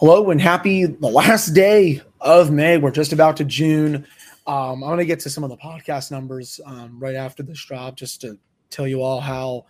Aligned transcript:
Hello 0.00 0.30
and 0.30 0.40
happy 0.40 0.86
the 0.86 1.08
last 1.08 1.48
day 1.48 2.00
of 2.22 2.50
May. 2.50 2.78
We're 2.78 2.90
just 2.90 3.12
about 3.12 3.36
to 3.36 3.44
June. 3.44 4.06
Um, 4.46 4.82
I'm 4.82 4.88
going 4.88 4.96
to 4.96 5.04
get 5.04 5.20
to 5.20 5.28
some 5.28 5.44
of 5.44 5.50
the 5.50 5.58
podcast 5.58 6.10
numbers 6.10 6.58
um, 6.64 6.98
right 6.98 7.14
after 7.14 7.42
this 7.42 7.62
drop 7.62 7.96
just 7.96 8.22
to 8.22 8.38
tell 8.70 8.88
you 8.88 9.02
all 9.02 9.20
how 9.20 9.66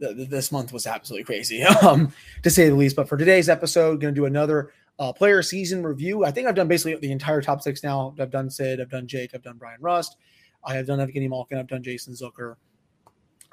th- 0.00 0.16
th- 0.16 0.30
this 0.30 0.50
month 0.50 0.72
was 0.72 0.86
absolutely 0.86 1.24
crazy, 1.24 1.62
um, 1.82 2.10
to 2.42 2.48
say 2.48 2.70
the 2.70 2.74
least. 2.74 2.96
But 2.96 3.06
for 3.06 3.18
today's 3.18 3.50
episode, 3.50 4.00
going 4.00 4.14
to 4.14 4.18
do 4.18 4.24
another 4.24 4.72
uh, 4.98 5.12
player 5.12 5.42
season 5.42 5.82
review. 5.82 6.24
I 6.24 6.30
think 6.30 6.48
I've 6.48 6.54
done 6.54 6.66
basically 6.66 6.96
the 6.96 7.12
entire 7.12 7.42
top 7.42 7.60
six 7.60 7.82
now. 7.82 8.14
I've 8.18 8.30
done 8.30 8.48
Sid, 8.48 8.80
I've 8.80 8.88
done 8.88 9.06
Jake, 9.06 9.32
I've 9.34 9.42
done 9.42 9.58
Bryan 9.58 9.82
Rust, 9.82 10.16
I 10.64 10.72
have 10.72 10.86
done 10.86 11.06
Evgeny 11.06 11.28
Malkin, 11.28 11.58
I've 11.58 11.68
done 11.68 11.82
Jason 11.82 12.14
Zucker. 12.14 12.54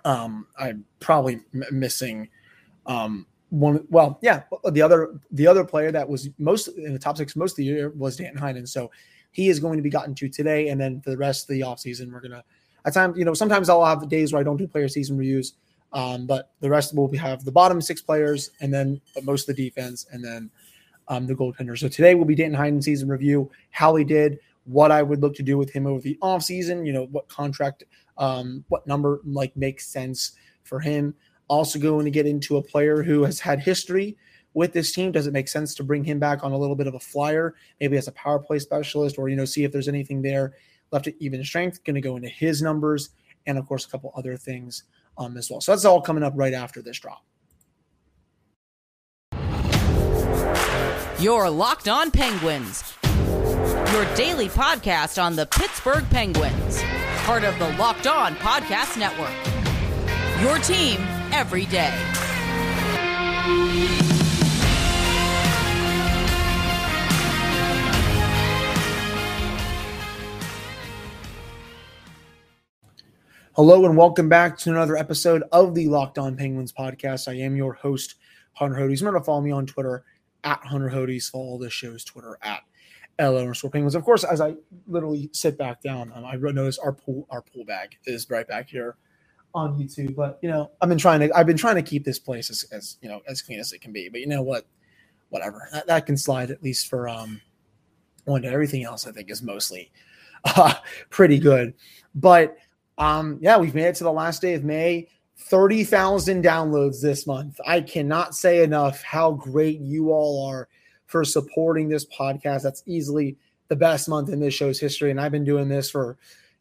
Um, 0.06 0.48
I'm 0.58 0.86
probably 1.02 1.42
m- 1.54 1.66
missing 1.70 2.30
um, 2.86 3.26
one 3.50 3.86
well 3.90 4.20
yeah 4.22 4.44
the 4.72 4.82
other 4.82 5.20
the 5.32 5.48
other 5.48 5.64
player 5.64 5.92
that 5.92 6.08
was 6.08 6.30
most 6.38 6.68
in 6.68 6.92
the 6.92 7.00
top 7.00 7.18
six 7.18 7.36
most 7.36 7.54
of 7.54 7.58
the 7.58 7.66
year 7.66 7.90
was 7.92 8.18
Dan 8.18 8.36
Heinen 8.36 8.68
so 8.68 8.92
he 9.32 9.48
is 9.48 9.60
going 9.60 9.78
to 9.78 9.84
be 9.84 9.90
gotten 9.90 10.14
to 10.16 10.28
today 10.28 10.70
and 10.70 10.80
then 10.80 11.00
for 11.02 11.12
the 11.12 11.18
rest 11.18 11.44
of 11.44 11.54
the 11.56 11.62
offseason 11.62 12.12
we're 12.12 12.20
gonna 12.20 12.44
at 12.86 12.94
times 12.94 13.18
you 13.18 13.24
know 13.24 13.34
sometimes 13.34 13.70
I'll 13.70 13.86
have 13.86 14.08
days 14.10 14.34
where 14.34 14.42
I 14.42 14.44
don't 14.44 14.58
do 14.58 14.68
player 14.68 14.88
season 14.90 15.18
reviews 15.18 15.54
um, 15.94 16.28
but 16.28 16.52
the 16.60 16.70
rest 16.70 16.94
will 16.96 17.08
be 17.08 17.18
have 17.18 17.46
the 17.46 17.52
bottom 17.52 17.80
six 17.80 18.02
players 18.02 18.52
and 18.60 18.74
then 18.74 19.00
most 19.24 19.48
of 19.48 19.56
the 19.56 19.70
defense 19.70 20.06
and 20.12 20.24
then 20.24 20.50
um, 21.08 21.26
the 21.26 21.34
goaltender 21.34 21.78
so 21.78 21.88
today 21.88 22.16
will 22.16 22.26
be 22.26 22.36
Dan 22.36 22.52
Heinen 22.52 22.84
season 22.84 23.08
review 23.08 23.50
how 23.72 23.96
he 23.96 24.04
did 24.04 24.40
what 24.66 24.92
I 24.92 25.02
would 25.02 25.22
look 25.22 25.36
to 25.36 25.44
do 25.44 25.58
with 25.58 25.72
him 25.72 25.88
over 25.88 26.02
the 26.02 26.18
offseason 26.22 26.86
you 26.86 26.92
know 26.92 27.06
what 27.12 27.30
contract 27.30 27.86
um, 28.18 28.66
what 28.68 28.86
number 28.86 29.22
like 29.24 29.56
makes 29.56 29.88
sense 29.88 30.34
for 30.64 30.82
him 30.82 31.16
also 31.48 31.80
going 31.80 32.06
to 32.06 32.12
get 32.12 32.26
into 32.26 32.58
a 32.58 32.62
player 32.62 33.04
who 33.04 33.24
has 33.24 33.40
had 33.40 33.60
history 33.60 34.18
with 34.54 34.74
this 34.74 34.92
team. 34.92 35.12
Does 35.12 35.28
it 35.28 35.34
make 35.34 35.48
sense 35.48 35.76
to 35.76 35.84
bring 35.84 36.04
him 36.04 36.20
back 36.20 36.44
on 36.44 36.52
a 36.52 36.58
little 36.58 36.76
bit 36.76 36.88
of 36.88 36.96
a 36.96 37.00
flyer, 37.00 37.56
maybe 37.80 37.98
as 37.98 38.08
a 38.08 38.12
power 38.14 38.40
play 38.40 38.60
specialist, 38.60 39.18
or 39.18 39.30
you 39.30 39.36
know, 39.36 39.46
see 39.46 39.64
if 39.64 39.72
there's 39.72 39.88
anything 39.88 40.22
there 40.22 40.54
left 40.92 41.08
at 41.08 41.14
even 41.20 41.44
strength? 41.44 41.84
Going 41.84 41.96
to 41.96 42.02
go 42.02 42.16
into 42.16 42.30
his 42.30 42.62
numbers 42.62 43.10
and 43.46 43.58
of 43.58 43.66
course 43.66 43.86
a 43.86 43.90
couple 43.90 44.12
other 44.16 44.36
things 44.36 44.84
um, 45.18 45.38
as 45.38 45.50
well. 45.50 45.62
So 45.62 45.72
that's 45.72 45.86
all 45.86 46.02
coming 46.02 46.24
up 46.24 46.34
right 46.36 46.54
after 46.54 46.82
this 46.82 47.00
drop. 47.00 47.24
Your 51.20 51.50
Locked 51.50 51.88
On 51.88 52.12
Penguins, 52.12 52.94
your 53.92 54.06
daily 54.16 54.50
podcast 54.50 55.22
on 55.22 55.36
the 55.36 55.48
Pittsburgh 55.48 56.08
Penguins, 56.12 56.84
part 57.24 57.44
of 57.44 57.58
the 57.58 57.70
Locked 57.78 58.06
On 58.06 58.36
Podcast 58.36 59.00
Network. 59.00 59.34
Your 60.44 60.60
team 60.60 61.00
every 61.38 61.68
day. 61.68 61.94
Hello 73.56 73.86
and 73.86 73.96
welcome 73.96 74.28
back 74.28 74.58
to 74.58 74.72
another 74.72 74.98
episode 74.98 75.44
of 75.52 75.76
the 75.76 75.88
Locked 75.88 76.18
On 76.18 76.36
Penguins 76.36 76.74
podcast. 76.74 77.28
I 77.28 77.36
am 77.36 77.56
your 77.56 77.74
host, 77.74 78.16
Hunter 78.54 78.76
Hodes. 78.76 79.02
Remember 79.02 79.20
to 79.20 79.24
follow 79.24 79.42
me 79.42 79.52
on 79.52 79.68
Twitter 79.68 80.06
at 80.44 80.60
Hunter 80.64 80.90
Hodes. 80.90 81.30
Follow 81.30 81.60
the 81.60 81.70
show's 81.70 82.04
Twitter 82.04 82.40
at 82.42 82.62
L 83.20 83.38
underscore 83.38 83.70
Penguins. 83.70 83.94
Of 83.94 84.04
course, 84.04 84.24
as 84.24 84.42
I 84.42 84.56
literally 84.88 85.30
sit 85.34 85.56
back 85.56 85.84
down, 85.84 86.12
um, 86.16 86.26
I 86.26 86.36
notice 86.36 86.80
our 86.80 86.94
pool 86.94 87.28
our 87.30 87.44
pool 87.44 87.64
bag 87.64 88.00
is 88.08 88.28
right 88.28 88.48
back 88.48 88.70
here 88.70 88.98
on 89.58 89.78
YouTube. 89.78 90.16
But 90.16 90.40
you 90.42 90.50
know, 90.50 90.72
I've 90.82 90.90
been 90.90 90.98
trying 90.98 91.20
to 91.22 91.38
I've 91.38 91.48
been 91.48 91.58
trying 91.58 91.76
to 91.76 91.82
keep 91.82 92.06
this 92.06 92.20
place 92.20 92.50
as, 92.50 92.66
as 92.72 92.98
you 93.02 93.10
know 93.10 93.22
as 93.28 93.42
clean 93.42 93.60
as 93.60 93.74
it 93.74 93.82
can 93.82 93.92
be. 93.92 94.10
But 94.10 94.22
you 94.22 94.28
know 94.28 94.42
what? 94.42 94.66
Whatever 95.30 95.68
that, 95.74 95.88
that 95.88 96.06
can 96.06 96.16
slide 96.16 96.52
at 96.52 96.64
least 96.64 96.88
for 96.88 97.10
um 97.10 97.42
one 98.26 98.42
day. 98.42 98.50
Everything 98.50 98.84
else 98.84 99.08
I 99.08 99.12
think 99.12 99.30
is 99.30 99.42
mostly 99.42 99.92
uh, 100.46 100.76
pretty 101.10 101.40
good. 101.40 101.74
But 102.16 102.58
um 102.98 103.40
yeah, 103.42 103.58
we've 103.58 103.76
made 103.76 103.88
it 103.88 103.96
to 103.96 104.04
the 104.04 104.12
last 104.12 104.42
day 104.42 104.54
of 104.54 104.64
May. 104.64 105.08
30,000 105.40 106.44
downloads 106.44 107.00
this 107.00 107.28
month. 107.28 107.60
I 107.66 107.82
cannot 107.82 108.34
say 108.34 108.64
enough 108.64 109.04
how 109.04 109.34
great 109.34 109.80
you 109.80 110.12
all 110.12 110.48
are 110.48 110.68
for 111.06 111.24
supporting 111.24 111.90
this 111.90 112.06
podcast. 112.06 112.64
That's 112.64 112.82
easily 112.88 113.38
the 113.68 113.76
best 113.76 114.10
month 114.10 114.30
in 114.30 114.40
this 114.40 114.56
show's 114.56 114.80
history. 114.80 115.12
And 115.12 115.22
I've 115.22 115.32
been 115.32 115.44
doing 115.44 115.70
this 115.70 115.92
for 115.92 116.18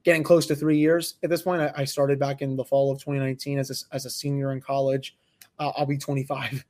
getting 0.06 0.22
close 0.22 0.46
to 0.46 0.54
three 0.54 0.78
years 0.78 1.16
at 1.24 1.30
this 1.30 1.42
point. 1.42 1.60
I, 1.60 1.72
I 1.78 1.84
started 1.84 2.20
back 2.20 2.40
in 2.40 2.54
the 2.54 2.64
fall 2.64 2.92
of 2.92 2.98
2019 3.00 3.58
as 3.58 3.70
a, 3.90 3.94
as 3.94 4.06
a 4.06 4.10
senior 4.10 4.52
in 4.52 4.60
college. 4.60 5.16
Uh, 5.58 5.72
I'll 5.76 5.84
be 5.84 5.98
25 5.98 6.64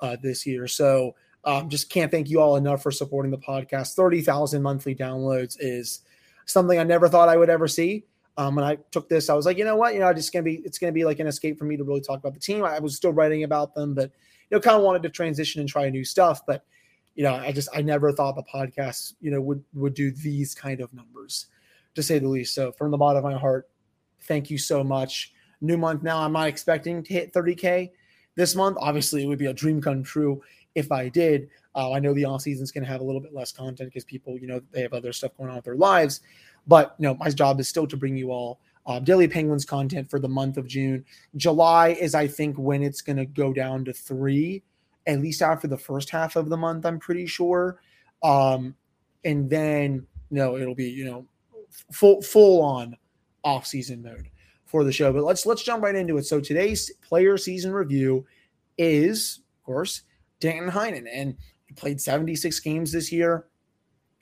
uh, 0.00 0.16
this 0.22 0.46
year. 0.46 0.66
So 0.66 1.14
um, 1.44 1.68
just 1.68 1.90
can't 1.90 2.10
thank 2.10 2.30
you 2.30 2.40
all 2.40 2.56
enough 2.56 2.82
for 2.82 2.90
supporting 2.90 3.30
the 3.30 3.38
podcast. 3.38 3.94
30,000 3.94 4.62
monthly 4.62 4.94
downloads 4.94 5.58
is 5.60 6.00
something 6.46 6.78
I 6.78 6.82
never 6.82 7.10
thought 7.10 7.28
I 7.28 7.36
would 7.36 7.50
ever 7.50 7.68
see. 7.68 8.06
Um, 8.38 8.54
when 8.54 8.64
I 8.64 8.78
took 8.90 9.10
this, 9.10 9.28
I 9.28 9.34
was 9.34 9.44
like, 9.44 9.58
you 9.58 9.64
know 9.66 9.76
what, 9.76 9.92
you 9.92 10.00
know, 10.00 10.10
just 10.14 10.32
gonna 10.32 10.44
be, 10.44 10.62
it's 10.64 10.78
gonna 10.78 10.92
be 10.92 11.04
like 11.04 11.18
an 11.18 11.26
escape 11.26 11.58
for 11.58 11.66
me 11.66 11.76
to 11.76 11.84
really 11.84 12.00
talk 12.00 12.18
about 12.18 12.32
the 12.32 12.40
team. 12.40 12.64
I 12.64 12.78
was 12.78 12.96
still 12.96 13.12
writing 13.12 13.44
about 13.44 13.74
them, 13.74 13.94
but 13.94 14.12
you 14.48 14.56
know, 14.56 14.60
kind 14.60 14.76
of 14.76 14.82
wanted 14.82 15.02
to 15.02 15.10
transition 15.10 15.60
and 15.60 15.68
try 15.68 15.90
new 15.90 16.04
stuff. 16.04 16.46
But 16.46 16.64
you 17.16 17.24
know, 17.24 17.34
I 17.34 17.52
just, 17.52 17.68
I 17.74 17.82
never 17.82 18.12
thought 18.12 18.36
the 18.36 18.44
podcast, 18.44 19.12
you 19.20 19.30
know, 19.30 19.42
would 19.42 19.62
would 19.74 19.92
do 19.92 20.10
these 20.10 20.54
kind 20.54 20.80
of 20.80 20.94
numbers, 20.94 21.48
to 21.94 22.02
say 22.02 22.18
the 22.18 22.28
least. 22.28 22.54
So 22.54 22.72
from 22.72 22.90
the 22.90 22.96
bottom 22.96 23.24
of 23.24 23.30
my 23.30 23.38
heart, 23.38 23.68
thank 24.22 24.50
you 24.50 24.58
so 24.58 24.82
much. 24.84 25.32
New 25.60 25.76
month 25.76 26.02
now. 26.02 26.18
I'm 26.22 26.32
not 26.32 26.48
expecting 26.48 27.02
to 27.02 27.12
hit 27.12 27.32
30k 27.32 27.90
this 28.36 28.54
month. 28.54 28.76
Obviously, 28.80 29.24
it 29.24 29.26
would 29.26 29.38
be 29.38 29.46
a 29.46 29.52
dream 29.52 29.80
come 29.80 30.02
true 30.02 30.42
if 30.74 30.92
I 30.92 31.08
did. 31.08 31.48
Uh, 31.74 31.92
I 31.92 31.98
know 31.98 32.14
the 32.14 32.24
off 32.24 32.42
season 32.42 32.62
is 32.62 32.72
going 32.72 32.84
to 32.84 32.90
have 32.90 33.00
a 33.00 33.04
little 33.04 33.20
bit 33.20 33.34
less 33.34 33.52
content 33.52 33.90
because 33.90 34.04
people, 34.04 34.38
you 34.38 34.46
know, 34.46 34.60
they 34.72 34.82
have 34.82 34.92
other 34.92 35.12
stuff 35.12 35.36
going 35.36 35.50
on 35.50 35.56
with 35.56 35.64
their 35.64 35.76
lives. 35.76 36.20
But 36.66 36.94
you 36.98 37.08
know, 37.08 37.14
my 37.14 37.30
job 37.30 37.60
is 37.60 37.68
still 37.68 37.86
to 37.86 37.96
bring 37.96 38.16
you 38.16 38.30
all 38.30 38.60
uh, 38.86 38.98
daily 38.98 39.28
Penguins 39.28 39.64
content 39.64 40.10
for 40.10 40.18
the 40.18 40.28
month 40.28 40.56
of 40.56 40.66
June. 40.66 41.04
July 41.36 41.88
is, 41.88 42.14
I 42.14 42.26
think, 42.26 42.56
when 42.56 42.82
it's 42.82 43.02
going 43.02 43.18
to 43.18 43.26
go 43.26 43.52
down 43.52 43.84
to 43.84 43.92
three, 43.92 44.62
at 45.06 45.20
least 45.20 45.42
after 45.42 45.68
the 45.68 45.76
first 45.76 46.08
half 46.10 46.36
of 46.36 46.48
the 46.48 46.56
month. 46.56 46.86
I'm 46.86 46.98
pretty 46.98 47.26
sure, 47.26 47.80
um, 48.22 48.74
and 49.24 49.48
then 49.50 50.06
no, 50.30 50.56
it'll 50.56 50.74
be 50.74 50.88
you 50.88 51.04
know 51.04 51.26
full 51.92 52.22
full 52.22 52.62
on 52.62 52.96
off 53.44 53.66
season 53.66 54.02
mode 54.02 54.28
for 54.66 54.84
the 54.84 54.92
show. 54.92 55.12
But 55.12 55.24
let's 55.24 55.46
let's 55.46 55.62
jump 55.62 55.82
right 55.82 55.94
into 55.94 56.16
it. 56.18 56.26
So 56.26 56.40
today's 56.40 56.90
player 57.02 57.36
season 57.36 57.72
review 57.72 58.26
is, 58.76 59.40
of 59.60 59.64
course, 59.64 60.02
Dan 60.40 60.70
Heinen, 60.70 61.06
and 61.12 61.36
he 61.66 61.74
played 61.74 62.00
76 62.00 62.60
games 62.60 62.92
this 62.92 63.12
year 63.12 63.46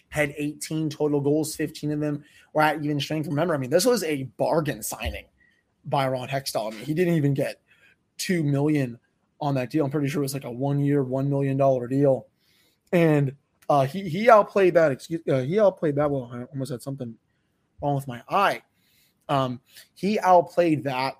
had 0.08 0.34
18 0.36 0.88
total 0.90 1.20
goals, 1.20 1.54
15 1.56 1.92
of 1.92 2.00
them 2.00 2.24
were 2.52 2.62
at 2.62 2.82
even 2.82 3.00
strength. 3.00 3.28
Remember, 3.28 3.54
I 3.54 3.58
mean, 3.58 3.70
this 3.70 3.84
was 3.84 4.02
a 4.04 4.24
bargain 4.38 4.82
signing 4.82 5.26
by 5.84 6.08
Ron 6.08 6.28
Hextall. 6.28 6.72
I 6.72 6.76
mean, 6.76 6.84
he 6.84 6.94
didn't 6.94 7.14
even 7.14 7.34
get 7.34 7.60
two 8.16 8.42
million 8.42 8.98
on 9.40 9.54
that 9.54 9.70
deal. 9.70 9.84
I'm 9.84 9.90
pretty 9.90 10.08
sure 10.08 10.22
it 10.22 10.24
was 10.24 10.34
like 10.34 10.44
a 10.44 10.50
one-year, 10.50 11.02
one 11.02 11.28
million 11.28 11.56
dollar 11.56 11.86
deal, 11.86 12.26
and 12.92 13.34
uh, 13.68 13.84
he 13.84 14.08
he 14.08 14.30
outplayed 14.30 14.74
that. 14.74 14.90
Excuse, 14.92 15.20
uh, 15.28 15.40
he 15.40 15.60
outplayed 15.60 15.96
that. 15.96 16.10
Well, 16.10 16.30
I 16.32 16.44
almost 16.44 16.70
had 16.70 16.82
something 16.82 17.14
wrong 17.82 17.94
with 17.94 18.08
my 18.08 18.22
eye. 18.28 18.62
Um, 19.28 19.60
he 19.94 20.18
outplayed 20.20 20.84
that 20.84 21.14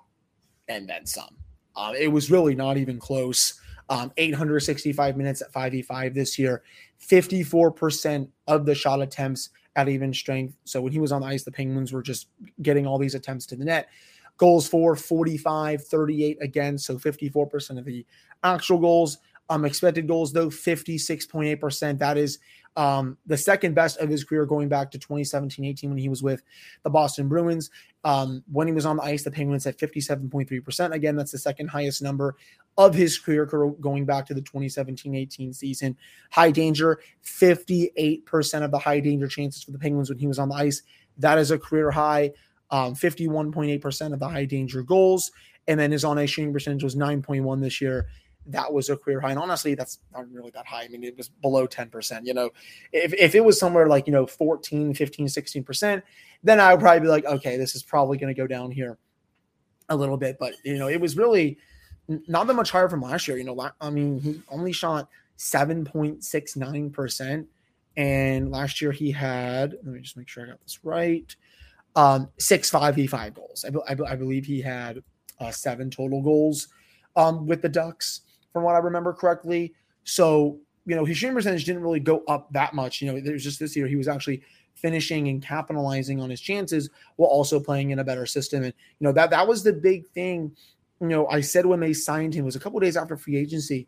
and 0.67 0.87
then 0.87 1.05
some. 1.05 1.35
Um, 1.75 1.95
it 1.95 2.11
was 2.11 2.31
really 2.31 2.55
not 2.55 2.77
even 2.77 2.99
close. 2.99 3.59
Um, 3.89 4.11
865 4.17 5.15
minutes 5.15 5.41
at 5.41 5.53
5v5 5.53 6.13
this 6.13 6.37
year, 6.37 6.63
54% 7.01 8.27
of 8.47 8.65
the 8.65 8.75
shot 8.75 9.01
attempts 9.01 9.49
at 9.77 9.87
even 9.87 10.13
strength. 10.13 10.57
So 10.65 10.81
when 10.81 10.91
he 10.91 10.99
was 10.99 11.11
on 11.11 11.21
the 11.21 11.27
ice, 11.27 11.43
the 11.43 11.51
Penguins 11.51 11.93
were 11.93 12.01
just 12.01 12.27
getting 12.61 12.85
all 12.85 12.97
these 12.97 13.15
attempts 13.15 13.45
to 13.47 13.55
the 13.55 13.63
net. 13.63 13.87
Goals 14.37 14.67
for 14.67 14.95
45, 14.95 15.83
38 15.83 16.37
again. 16.41 16.77
So 16.77 16.97
54% 16.97 17.77
of 17.77 17.85
the 17.85 18.05
actual 18.43 18.79
goals. 18.79 19.19
Um, 19.49 19.63
expected 19.63 20.07
goals, 20.07 20.33
though, 20.33 20.49
56.8%. 20.49 21.99
That 21.99 22.17
is 22.17 22.39
um, 22.77 23.17
the 23.25 23.37
second 23.37 23.73
best 23.73 23.97
of 23.97 24.07
his 24.07 24.23
career 24.23 24.45
going 24.45 24.69
back 24.69 24.91
to 24.91 24.99
2017 24.99 25.65
18 25.65 25.89
when 25.89 25.97
he 25.97 26.09
was 26.09 26.21
with 26.21 26.43
the 26.83 26.89
Boston 26.89 27.27
Bruins. 27.27 27.71
Um, 28.03 28.43
when 28.51 28.67
he 28.67 28.73
was 28.73 28.85
on 28.85 28.97
the 28.97 29.03
ice, 29.03 29.23
the 29.23 29.31
Penguins 29.31 29.63
had 29.63 29.77
57.3%. 29.77 30.91
Again, 30.91 31.15
that's 31.15 31.31
the 31.31 31.39
second 31.39 31.69
highest 31.69 32.01
number 32.01 32.35
of 32.77 32.93
his 32.93 33.17
career 33.17 33.45
going 33.45 34.05
back 34.05 34.27
to 34.27 34.35
the 34.35 34.41
2017 34.41 35.15
18 35.15 35.53
season. 35.53 35.97
High 36.31 36.51
danger, 36.51 36.99
58% 37.25 38.63
of 38.63 38.71
the 38.71 38.79
high 38.79 38.99
danger 38.99 39.27
chances 39.27 39.63
for 39.63 39.71
the 39.71 39.79
Penguins 39.79 40.09
when 40.09 40.19
he 40.19 40.27
was 40.27 40.37
on 40.37 40.49
the 40.49 40.55
ice. 40.55 40.83
That 41.17 41.39
is 41.39 41.49
a 41.49 41.57
career 41.57 41.89
high. 41.89 42.31
Um, 42.69 42.93
51.8% 42.95 44.13
of 44.13 44.19
the 44.19 44.27
high 44.27 44.45
danger 44.45 44.83
goals. 44.83 45.31
And 45.67 45.79
then 45.79 45.91
his 45.91 46.05
on 46.05 46.17
ice 46.17 46.29
shooting 46.29 46.53
percentage 46.53 46.83
was 46.83 46.95
9.1 46.95 47.61
this 47.61 47.81
year 47.81 48.07
that 48.47 48.71
was 48.71 48.89
a 48.89 48.97
career 48.97 49.19
high. 49.19 49.31
And 49.31 49.39
honestly, 49.39 49.75
that's 49.75 49.99
not 50.13 50.31
really 50.31 50.51
that 50.51 50.65
high. 50.65 50.83
I 50.83 50.87
mean, 50.87 51.03
it 51.03 51.17
was 51.17 51.29
below 51.29 51.67
10%. 51.67 52.25
You 52.25 52.33
know, 52.33 52.49
if, 52.91 53.13
if 53.13 53.35
it 53.35 53.43
was 53.43 53.59
somewhere 53.59 53.87
like, 53.87 54.07
you 54.07 54.13
know, 54.13 54.25
14, 54.25 54.93
15, 54.93 55.27
16%, 55.27 56.01
then 56.43 56.59
I 56.59 56.73
would 56.73 56.81
probably 56.81 57.01
be 57.01 57.07
like, 57.07 57.25
okay, 57.25 57.57
this 57.57 57.75
is 57.75 57.83
probably 57.83 58.17
going 58.17 58.33
to 58.33 58.39
go 58.39 58.47
down 58.47 58.71
here 58.71 58.97
a 59.89 59.95
little 59.95 60.17
bit. 60.17 60.37
But, 60.39 60.53
you 60.63 60.77
know, 60.77 60.87
it 60.87 61.01
was 61.01 61.17
really 61.17 61.57
not 62.07 62.47
that 62.47 62.53
much 62.53 62.71
higher 62.71 62.89
from 62.89 63.01
last 63.01 63.27
year. 63.27 63.37
You 63.37 63.43
know, 63.43 63.69
I 63.81 63.89
mean, 63.89 64.21
he 64.21 64.41
only 64.49 64.71
shot 64.71 65.09
7.69%. 65.37 67.47
And 67.97 68.51
last 68.51 68.81
year 68.81 68.91
he 68.91 69.11
had, 69.11 69.73
let 69.83 69.85
me 69.85 70.01
just 70.01 70.17
make 70.17 70.29
sure 70.29 70.43
I 70.43 70.49
got 70.49 70.61
this 70.61 70.83
right, 70.83 71.35
um, 71.95 72.29
six 72.37 72.69
five 72.69 72.95
v 72.95 73.07
five 73.07 73.33
goals. 73.33 73.65
I, 73.65 73.91
I, 73.91 74.11
I, 74.11 74.15
believe 74.15 74.45
he 74.45 74.61
had 74.61 75.01
uh, 75.39 75.49
seven 75.49 75.89
total 75.89 76.21
goals 76.21 76.67
um, 77.15 77.47
with 77.47 77.63
the 77.63 77.69
Ducks, 77.69 78.21
from 78.57 78.63
what 78.63 78.73
I 78.73 78.79
remember 78.79 79.13
correctly. 79.13 79.75
So, 80.03 80.57
you 80.87 80.95
know, 80.95 81.05
his 81.05 81.17
shooting 81.17 81.35
percentage 81.35 81.63
didn't 81.63 81.83
really 81.83 81.99
go 81.99 82.23
up 82.27 82.51
that 82.53 82.73
much. 82.73 83.03
You 83.03 83.13
know, 83.13 83.19
there's 83.19 83.43
just 83.43 83.59
this 83.59 83.75
year 83.75 83.85
he 83.85 83.95
was 83.95 84.07
actually 84.07 84.41
finishing 84.73 85.27
and 85.27 85.43
capitalizing 85.43 86.19
on 86.19 86.31
his 86.31 86.41
chances 86.41 86.89
while 87.17 87.29
also 87.29 87.59
playing 87.59 87.91
in 87.91 87.99
a 87.99 88.03
better 88.03 88.25
system. 88.25 88.63
And, 88.63 88.73
you 88.99 89.05
know, 89.05 89.11
that 89.11 89.29
that 89.29 89.47
was 89.47 89.63
the 89.63 89.73
big 89.73 90.07
thing. 90.07 90.55
You 90.99 91.07
know, 91.07 91.27
I 91.27 91.41
said 91.41 91.67
when 91.67 91.79
they 91.79 91.93
signed 91.93 92.33
him 92.33 92.45
was 92.45 92.55
a 92.55 92.59
couple 92.59 92.79
days 92.79 92.97
after 92.97 93.15
free 93.15 93.37
agency 93.37 93.87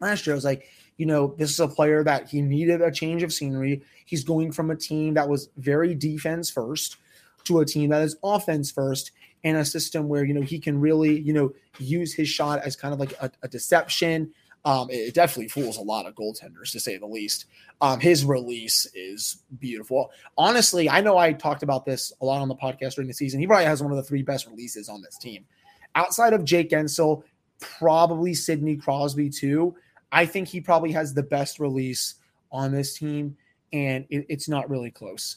last 0.00 0.26
year. 0.26 0.34
I 0.34 0.36
was 0.36 0.44
like, 0.44 0.66
you 0.96 1.06
know, 1.06 1.36
this 1.38 1.50
is 1.50 1.60
a 1.60 1.68
player 1.68 2.02
that 2.02 2.28
he 2.28 2.42
needed 2.42 2.82
a 2.82 2.90
change 2.90 3.22
of 3.22 3.32
scenery. 3.32 3.82
He's 4.04 4.24
going 4.24 4.50
from 4.50 4.72
a 4.72 4.76
team 4.76 5.14
that 5.14 5.28
was 5.28 5.48
very 5.58 5.94
defense 5.94 6.50
first 6.50 6.96
to 7.44 7.60
a 7.60 7.64
team 7.64 7.90
that 7.90 8.02
is 8.02 8.16
offense 8.24 8.72
first 8.72 9.12
in 9.42 9.56
a 9.56 9.64
system 9.64 10.08
where, 10.08 10.24
you 10.24 10.34
know, 10.34 10.42
he 10.42 10.58
can 10.58 10.80
really, 10.80 11.18
you 11.20 11.32
know, 11.32 11.52
use 11.78 12.12
his 12.12 12.28
shot 12.28 12.60
as 12.60 12.76
kind 12.76 12.92
of 12.92 13.00
like 13.00 13.12
a, 13.20 13.30
a 13.42 13.48
deception. 13.48 14.32
Um, 14.64 14.88
it 14.90 15.14
definitely 15.14 15.48
fools 15.48 15.78
a 15.78 15.82
lot 15.82 16.06
of 16.06 16.14
goaltenders 16.14 16.70
to 16.72 16.80
say 16.80 16.98
the 16.98 17.06
least. 17.06 17.46
Um, 17.80 17.98
his 17.98 18.24
release 18.24 18.86
is 18.94 19.42
beautiful. 19.58 20.10
Honestly, 20.36 20.90
I 20.90 21.00
know 21.00 21.16
I 21.16 21.32
talked 21.32 21.62
about 21.62 21.86
this 21.86 22.12
a 22.20 22.24
lot 22.26 22.42
on 22.42 22.48
the 22.48 22.54
podcast 22.54 22.96
during 22.96 23.08
the 23.08 23.14
season. 23.14 23.40
He 23.40 23.46
probably 23.46 23.64
has 23.64 23.82
one 23.82 23.90
of 23.90 23.96
the 23.96 24.02
three 24.02 24.22
best 24.22 24.46
releases 24.46 24.90
on 24.90 25.00
this 25.00 25.16
team. 25.16 25.46
Outside 25.94 26.34
of 26.34 26.44
Jake 26.44 26.70
Guentzel, 26.70 27.22
probably 27.58 28.34
Sidney 28.34 28.76
Crosby 28.76 29.30
too. 29.30 29.74
I 30.12 30.26
think 30.26 30.48
he 30.48 30.60
probably 30.60 30.92
has 30.92 31.14
the 31.14 31.22
best 31.22 31.58
release 31.58 32.16
on 32.52 32.72
this 32.72 32.98
team, 32.98 33.36
and 33.72 34.04
it, 34.10 34.26
it's 34.28 34.48
not 34.48 34.68
really 34.68 34.90
close, 34.90 35.36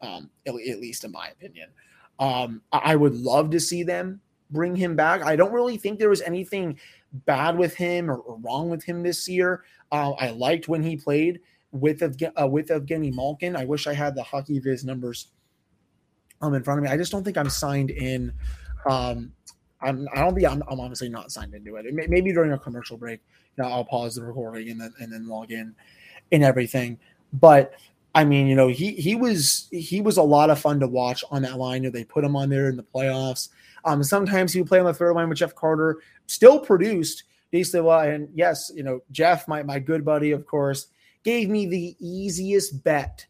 um, 0.00 0.30
at, 0.46 0.54
at, 0.54 0.80
least 0.80 1.04
in 1.04 1.12
my 1.12 1.28
opinion. 1.28 1.68
Um, 2.22 2.62
I, 2.72 2.94
would 2.94 3.16
love 3.16 3.50
to 3.50 3.58
see 3.58 3.82
them 3.82 4.20
bring 4.48 4.76
him 4.76 4.94
back. 4.94 5.22
I 5.22 5.34
don't 5.34 5.52
really 5.52 5.76
think 5.76 5.98
there 5.98 6.08
was 6.08 6.22
anything 6.22 6.78
bad 7.12 7.58
with 7.58 7.74
him 7.74 8.08
or, 8.08 8.18
or 8.18 8.38
wrong 8.38 8.70
with 8.70 8.84
him 8.84 9.02
this 9.02 9.28
year. 9.28 9.64
Uh, 9.90 10.12
I 10.12 10.30
liked 10.30 10.68
when 10.68 10.84
he 10.84 10.96
played 10.96 11.40
with 11.72 12.00
uh, 12.00 12.46
with 12.46 12.68
Evgeny 12.68 13.12
Malkin. 13.12 13.56
I 13.56 13.64
wish 13.64 13.88
I 13.88 13.92
had 13.94 14.14
the 14.14 14.22
hockey 14.22 14.60
viz 14.60 14.84
numbers 14.84 15.32
um 16.40 16.54
in 16.54 16.62
front 16.62 16.78
of 16.78 16.84
me. 16.84 16.90
I 16.90 16.96
just 16.96 17.10
don't 17.10 17.24
think 17.24 17.36
I'm 17.36 17.50
signed 17.50 17.90
in. 17.90 18.32
Um, 18.88 19.32
I'm, 19.80 20.06
I 20.14 20.20
don't 20.20 20.36
think 20.36 20.46
I'm, 20.46 20.62
I'm 20.70 20.78
honestly 20.78 21.08
not 21.08 21.32
signed 21.32 21.54
into 21.54 21.74
it. 21.74 21.86
Maybe 21.92 22.32
during 22.32 22.52
a 22.52 22.58
commercial 22.58 22.96
break, 22.96 23.18
you 23.56 23.64
know, 23.64 23.68
I'll 23.68 23.84
pause 23.84 24.14
the 24.14 24.22
recording 24.22 24.70
and 24.70 24.80
then 24.80 24.94
and 25.00 25.12
then 25.12 25.26
log 25.26 25.50
in 25.50 25.74
and 26.30 26.44
everything. 26.44 27.00
But 27.32 27.74
I 28.14 28.24
mean, 28.24 28.46
you 28.46 28.54
know, 28.54 28.68
he 28.68 28.92
he 28.92 29.14
was 29.14 29.68
he 29.70 30.00
was 30.00 30.16
a 30.18 30.22
lot 30.22 30.50
of 30.50 30.58
fun 30.58 30.80
to 30.80 30.86
watch 30.86 31.24
on 31.30 31.42
that 31.42 31.58
line. 31.58 31.82
You 31.82 31.88
know, 31.88 31.92
they 31.92 32.04
put 32.04 32.24
him 32.24 32.36
on 32.36 32.50
there 32.50 32.68
in 32.68 32.76
the 32.76 32.82
playoffs. 32.82 33.48
Um, 33.84 34.02
sometimes 34.02 34.52
he 34.52 34.60
would 34.60 34.68
play 34.68 34.78
on 34.78 34.84
the 34.84 34.94
third 34.94 35.14
line 35.14 35.28
with 35.28 35.38
Jeff 35.38 35.54
Carter, 35.54 36.00
still 36.26 36.60
produced 36.60 37.24
decently 37.50 37.86
well. 37.86 38.00
And 38.00 38.28
yes, 38.34 38.70
you 38.74 38.82
know, 38.82 39.00
Jeff, 39.10 39.48
my 39.48 39.62
my 39.62 39.78
good 39.78 40.04
buddy, 40.04 40.32
of 40.32 40.46
course, 40.46 40.88
gave 41.24 41.48
me 41.48 41.66
the 41.66 41.96
easiest 42.00 42.84
bet 42.84 43.26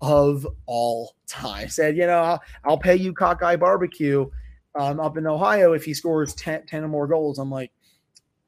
of 0.00 0.46
all 0.66 1.14
time. 1.26 1.68
Said, 1.68 1.96
you 1.96 2.06
know, 2.06 2.18
I'll, 2.18 2.42
I'll 2.64 2.78
pay 2.78 2.96
you 2.96 3.12
cockeye 3.12 3.56
barbecue 3.56 4.28
um, 4.74 5.00
up 5.00 5.16
in 5.16 5.26
Ohio 5.26 5.72
if 5.72 5.84
he 5.84 5.94
scores 5.94 6.34
10, 6.34 6.66
10 6.66 6.84
or 6.84 6.88
more 6.88 7.06
goals. 7.06 7.38
I'm 7.38 7.50
like, 7.50 7.72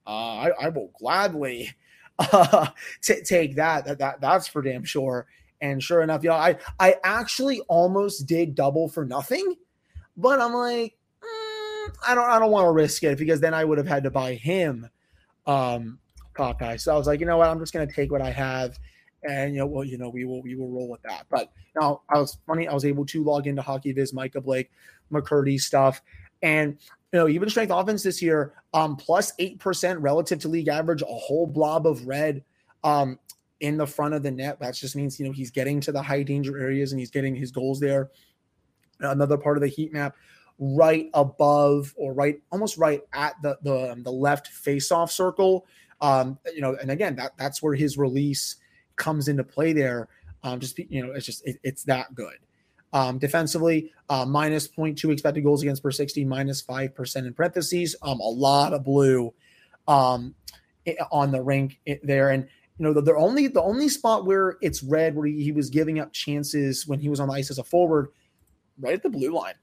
uh, 0.07 0.11
I, 0.11 0.51
I, 0.61 0.69
will 0.69 0.93
gladly 0.99 1.71
uh, 2.19 2.69
t- 3.03 3.23
take 3.23 3.57
that. 3.57 3.87
That 3.87 3.99
that 3.99 4.21
that's 4.21 4.47
for 4.47 4.63
damn 4.63 4.85
sure. 4.85 5.27
And 5.61 5.83
sure 5.83 6.03
enough, 6.03 6.23
know, 6.23 6.35
I 6.35 6.57
I 6.79 6.97
actually 7.03 7.61
almost 7.69 8.27
did 8.27 8.55
double 8.55 8.89
for 8.89 9.05
nothing, 9.05 9.57
but 10.17 10.41
I'm 10.41 10.53
like, 10.53 10.97
mm, 11.23 11.95
I 12.07 12.15
don't 12.15 12.29
I 12.29 12.39
don't 12.39 12.51
want 12.51 12.67
to 12.67 12.73
risk 12.73 13.03
it 13.05 13.19
because 13.19 13.41
then 13.41 13.55
I 13.55 13.65
would 13.65 13.79
have 13.79 13.87
had 13.87 14.03
to 14.05 14.11
buy 14.11 14.35
him 14.35 14.89
um 15.47 15.99
Cockeye. 16.35 16.77
So 16.77 16.95
I 16.95 16.99
was 16.99 17.07
like, 17.07 17.21
you 17.21 17.27
know 17.27 17.39
what, 17.39 17.49
I'm 17.49 17.59
just 17.59 17.73
gonna 17.73 17.91
take 17.91 18.13
what 18.13 18.23
I 18.23 18.31
have, 18.31 18.79
and 19.23 19.55
you 19.55 19.61
know, 19.61 19.67
well, 19.67 19.85
you 19.85 19.99
know, 19.99 20.11
we 20.11 20.25
will 20.25 20.43
we 20.43 20.55
will 20.55 20.69
roll 20.69 20.89
with 20.89 21.03
that. 21.03 21.27
But 21.31 21.51
now 21.75 22.03
I 22.09 22.19
was 22.19 22.39
funny, 22.47 22.69
I 22.69 22.75
was 22.75 22.85
able 22.85 23.07
to 23.07 23.25
log 23.25 23.47
into 23.47 23.63
Hockey 23.63 23.93
Viz, 23.93 24.13
Micah 24.13 24.41
Blake, 24.41 24.71
McCurdy 25.11 25.59
stuff, 25.61 26.03
and 26.43 26.77
you 27.13 27.21
know, 27.21 27.29
even 27.29 27.49
strength 27.49 27.71
offense 27.71 28.03
this 28.03 28.21
year, 28.21 28.55
um, 28.75 28.97
plus 28.97 29.33
eight 29.39 29.59
percent 29.59 30.01
relative 30.01 30.39
to 30.41 30.49
league 30.49 30.69
average, 30.69 31.03
a 31.03 31.07
whole 31.07 31.47
blob 31.47 31.87
of 31.87 32.07
red 32.07 32.45
um 32.85 33.19
in 33.61 33.77
the 33.77 33.87
front 33.87 34.15
of 34.15 34.23
the 34.23 34.31
net. 34.31 34.61
That 34.61 34.75
just 34.75 34.97
means 34.97 35.19
you 35.19 35.27
know 35.27 35.33
he's 35.33 35.51
getting 35.51 35.81
to 35.83 35.93
the 35.93 36.03
high 36.03 36.23
danger 36.23 36.59
areas 36.59 36.93
and 36.93 36.99
he's 36.99 37.11
getting 37.11 37.35
his 37.35 37.51
goals 37.51 37.81
there. 37.81 38.11
Another 39.01 39.37
part 39.37 39.57
of 39.57 39.61
the 39.61 39.69
heat 39.69 39.93
map, 39.93 40.17
right 40.59 41.11
above 41.15 41.95
or 41.97 42.13
right 42.15 42.41
almost 42.51 42.79
right 42.79 43.03
at 43.13 43.35
the 43.43 43.59
the, 43.63 43.93
um, 43.93 44.03
the 44.03 44.13
left 44.13 44.49
face 44.49 44.91
off 44.91 45.11
circle. 45.11 45.67
Um, 46.01 46.39
you 46.55 46.61
know, 46.61 46.77
and 46.81 46.91
again, 46.91 47.17
that 47.17 47.33
that's 47.37 47.63
where 47.63 47.75
his 47.75 47.97
release 47.97 48.57
comes 48.97 49.29
into 49.29 49.45
play 49.45 49.73
there. 49.73 50.09
Um, 50.43 50.61
just 50.61 50.79
you 50.79 51.05
know, 51.05 51.13
it's 51.13 51.27
just 51.27 51.47
it, 51.47 51.59
it's 51.63 51.85
that 51.85 52.15
good. 52.15 52.37
Um, 52.93 53.19
defensively, 53.19 53.93
uh, 54.09 54.25
minus 54.25 54.69
0.2 54.69 55.13
expected 55.13 55.43
goals 55.43 55.61
against 55.61 55.83
per 55.83 55.91
60, 55.91 56.25
minus 56.25 56.63
5% 56.63 57.17
in 57.17 57.35
parentheses. 57.35 57.97
Um, 58.01 58.21
a 58.21 58.29
lot 58.29 58.73
of 58.73 58.85
blue 58.85 59.35
um, 59.87 60.35
on 61.11 61.33
the 61.33 61.43
rink 61.43 61.81
there. 62.03 62.31
And, 62.31 62.49
you 62.79 62.85
know, 62.85 62.93
the, 62.93 63.01
the, 63.01 63.17
only 63.17 63.47
the 63.49 63.63
only 63.63 63.89
spot 63.89 64.27
where 64.27 64.57
it's 64.61 64.83
red 64.83 65.15
where 65.15 65.27
he, 65.27 65.43
he 65.43 65.53
was 65.53 65.71
giving 65.71 65.99
up 65.99 66.13
chances 66.13 66.87
when 66.87 67.01
he 67.01 67.09
was 67.09 67.21
on 67.21 67.29
the 67.29 67.35
ice 67.35 67.51
as 67.51 67.59
a 67.59 67.65
forward, 67.65 68.09
right 68.79 68.95
at 68.95 69.03
the 69.03 69.11
blue 69.11 69.35
line. 69.35 69.55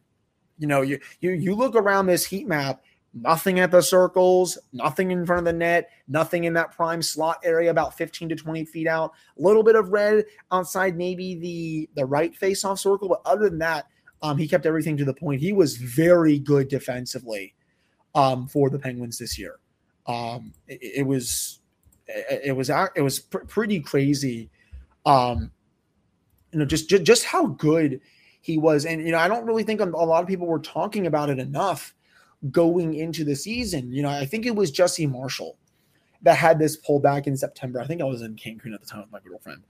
You 0.57 0.68
know, 0.68 0.81
you 0.81 1.00
you 1.19 1.31
you 1.31 1.56
look 1.56 1.75
around 1.75 2.07
this 2.07 2.25
heat 2.25 2.48
map 2.48 2.81
Nothing 3.15 3.60
at 3.60 3.69
the 3.69 3.81
circles, 3.81 4.57
nothing 4.71 5.12
in 5.12 5.24
front 5.24 5.39
of 5.39 5.45
the 5.45 5.54
net, 5.54 5.92
nothing 6.07 6.45
in 6.45 6.54
that 6.54 6.71
prime 6.71 7.04
slot 7.04 7.38
area 7.44 7.69
about 7.69 7.95
15 7.95 8.30
to 8.30 8.36
20 8.36 8.65
feet 8.65 8.88
out. 8.88 9.12
A 9.38 9.42
little 9.42 9.62
bit 9.62 9.75
of 9.75 9.89
red 9.89 10.25
outside 10.51 10.98
maybe 10.98 11.36
the 11.36 11.89
the 11.94 12.07
right 12.07 12.36
face 12.36 12.66
off 12.66 12.80
circle, 12.80 13.07
but 13.07 13.21
other 13.24 13.51
than 13.51 13.59
that, 13.59 13.86
um, 14.24 14.39
he 14.39 14.48
kept 14.48 14.66
everything 14.66 14.98
to 14.98 15.06
the 15.06 15.13
point. 15.13 15.42
He 15.42 15.54
was 15.54 15.77
very 15.77 16.39
good 16.39 16.69
defensively 16.69 17.54
um, 18.16 18.48
for 18.48 18.71
the 18.71 18.80
Penguins 18.80 19.19
this 19.19 19.38
year. 19.38 19.59
Um, 20.07 20.51
it, 20.68 20.80
it, 20.81 21.04
was 21.04 21.59
it 22.13 22.56
was 22.56 22.69
it 22.95 23.01
was 23.01 23.19
pr- 23.19 23.39
pretty 23.39 23.80
crazy. 23.80 24.50
Um, 25.06 25.52
you 26.52 26.59
know, 26.59 26.66
just, 26.66 26.90
just 26.90 27.04
just 27.04 27.26
how 27.26 27.47
good 27.47 27.99
he 28.42 28.57
was, 28.57 28.85
and 28.85 29.06
you 29.06 29.11
know, 29.11 29.18
I 29.18 29.28
don't 29.28 29.45
really 29.45 29.64
think 29.64 29.81
a 29.81 29.85
lot 29.85 30.21
of 30.21 30.28
people 30.28 30.47
were 30.47 30.59
talking 30.59 31.07
about 31.07 31.30
it 31.30 31.40
enough 31.40 31.94
going 32.52 32.94
into 32.94 33.23
the 33.23 33.35
season. 33.35 33.92
You 33.92 34.04
know, 34.04 34.09
I 34.09 34.26
think 34.26 34.45
it 34.45 34.56
was 34.56 34.71
Jesse 34.71 35.07
Marshall 35.07 35.57
that 36.23 36.38
had 36.38 36.59
this 36.59 36.78
pullback 36.78 37.28
in 37.28 37.38
September. 37.38 37.80
I 37.80 37.85
think 37.85 38.02
I 38.02 38.06
was 38.06 38.21
in 38.21 38.35
Cancun 38.35 38.73
at 38.73 38.81
the 38.81 38.88
time 38.88 39.02
with 39.02 39.11
my 39.11 39.19
girlfriend. 39.19 39.64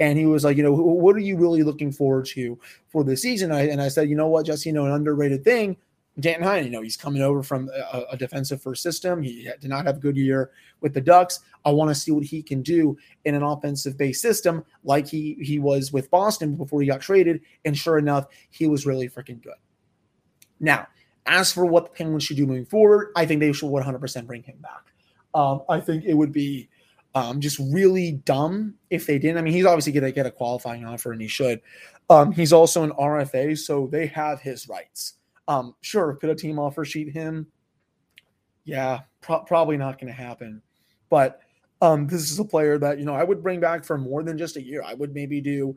And 0.00 0.18
he 0.18 0.26
was 0.26 0.42
like, 0.42 0.56
you 0.56 0.62
know, 0.62 0.72
what 0.72 1.14
are 1.14 1.20
you 1.20 1.36
really 1.36 1.62
looking 1.62 1.92
forward 1.92 2.26
to 2.26 2.58
for 2.88 3.04
the 3.04 3.16
season? 3.16 3.52
I, 3.52 3.68
and 3.68 3.80
I 3.80 3.88
said, 3.88 4.08
you 4.08 4.16
know 4.16 4.26
what, 4.26 4.46
Jesse, 4.46 4.68
you 4.68 4.72
know, 4.72 4.86
an 4.86 4.92
underrated 4.92 5.44
thing, 5.44 5.76
Danton 6.20 6.46
Heinen, 6.46 6.64
you 6.64 6.70
know, 6.70 6.82
he's 6.82 6.96
coming 6.96 7.22
over 7.22 7.42
from 7.42 7.70
a, 7.92 8.02
a 8.12 8.16
defensive 8.16 8.62
first 8.62 8.82
system. 8.82 9.22
He 9.22 9.48
did 9.60 9.70
not 9.70 9.86
have 9.86 9.96
a 9.96 10.00
good 10.00 10.16
year 10.16 10.50
with 10.80 10.92
the 10.92 11.00
Ducks. 11.00 11.40
I 11.64 11.70
want 11.70 11.88
to 11.88 11.94
see 11.94 12.10
what 12.10 12.24
he 12.24 12.42
can 12.42 12.60
do 12.60 12.98
in 13.24 13.34
an 13.34 13.42
offensive 13.42 13.96
based 13.96 14.20
system 14.20 14.64
like 14.84 15.08
he 15.08 15.38
he 15.40 15.58
was 15.58 15.92
with 15.92 16.10
Boston 16.10 16.54
before 16.54 16.82
he 16.82 16.86
got 16.86 17.00
traded. 17.00 17.40
And 17.64 17.76
sure 17.76 17.98
enough, 17.98 18.26
he 18.50 18.66
was 18.66 18.84
really 18.84 19.08
freaking 19.08 19.42
good. 19.42 19.54
Now, 20.60 20.86
as 21.24 21.52
for 21.52 21.64
what 21.64 21.84
the 21.84 21.90
Penguins 21.90 22.24
should 22.24 22.36
do 22.36 22.46
moving 22.46 22.66
forward, 22.66 23.12
I 23.16 23.24
think 23.24 23.40
they 23.40 23.52
should 23.52 23.70
100% 23.70 24.26
bring 24.26 24.42
him 24.42 24.58
back. 24.58 24.92
Um, 25.34 25.62
I 25.68 25.80
think 25.80 26.04
it 26.04 26.14
would 26.14 26.32
be 26.32 26.68
um, 27.14 27.40
just 27.40 27.58
really 27.58 28.12
dumb 28.24 28.74
if 28.90 29.06
they 29.06 29.18
didn't. 29.18 29.38
I 29.38 29.42
mean, 29.42 29.54
he's 29.54 29.64
obviously 29.64 29.92
going 29.92 30.04
to 30.04 30.12
get 30.12 30.26
a 30.26 30.30
qualifying 30.30 30.84
offer, 30.84 31.12
and 31.12 31.20
he 31.20 31.28
should. 31.28 31.60
Um, 32.10 32.32
he's 32.32 32.52
also 32.52 32.82
an 32.82 32.90
RFA, 32.92 33.56
so 33.58 33.86
they 33.86 34.06
have 34.06 34.40
his 34.40 34.68
rights. 34.68 35.14
Um, 35.52 35.74
sure, 35.80 36.14
could 36.14 36.30
a 36.30 36.34
team 36.34 36.58
offer 36.58 36.84
sheet 36.84 37.12
him? 37.12 37.46
Yeah, 38.64 39.00
pro- 39.20 39.44
probably 39.44 39.76
not 39.76 39.98
going 40.00 40.12
to 40.12 40.18
happen. 40.18 40.62
But 41.10 41.40
um, 41.80 42.06
this 42.06 42.30
is 42.30 42.38
a 42.38 42.44
player 42.44 42.78
that 42.78 42.98
you 42.98 43.04
know 43.04 43.14
I 43.14 43.24
would 43.24 43.42
bring 43.42 43.60
back 43.60 43.84
for 43.84 43.98
more 43.98 44.22
than 44.22 44.38
just 44.38 44.56
a 44.56 44.62
year. 44.62 44.82
I 44.84 44.94
would 44.94 45.14
maybe 45.14 45.40
do 45.40 45.74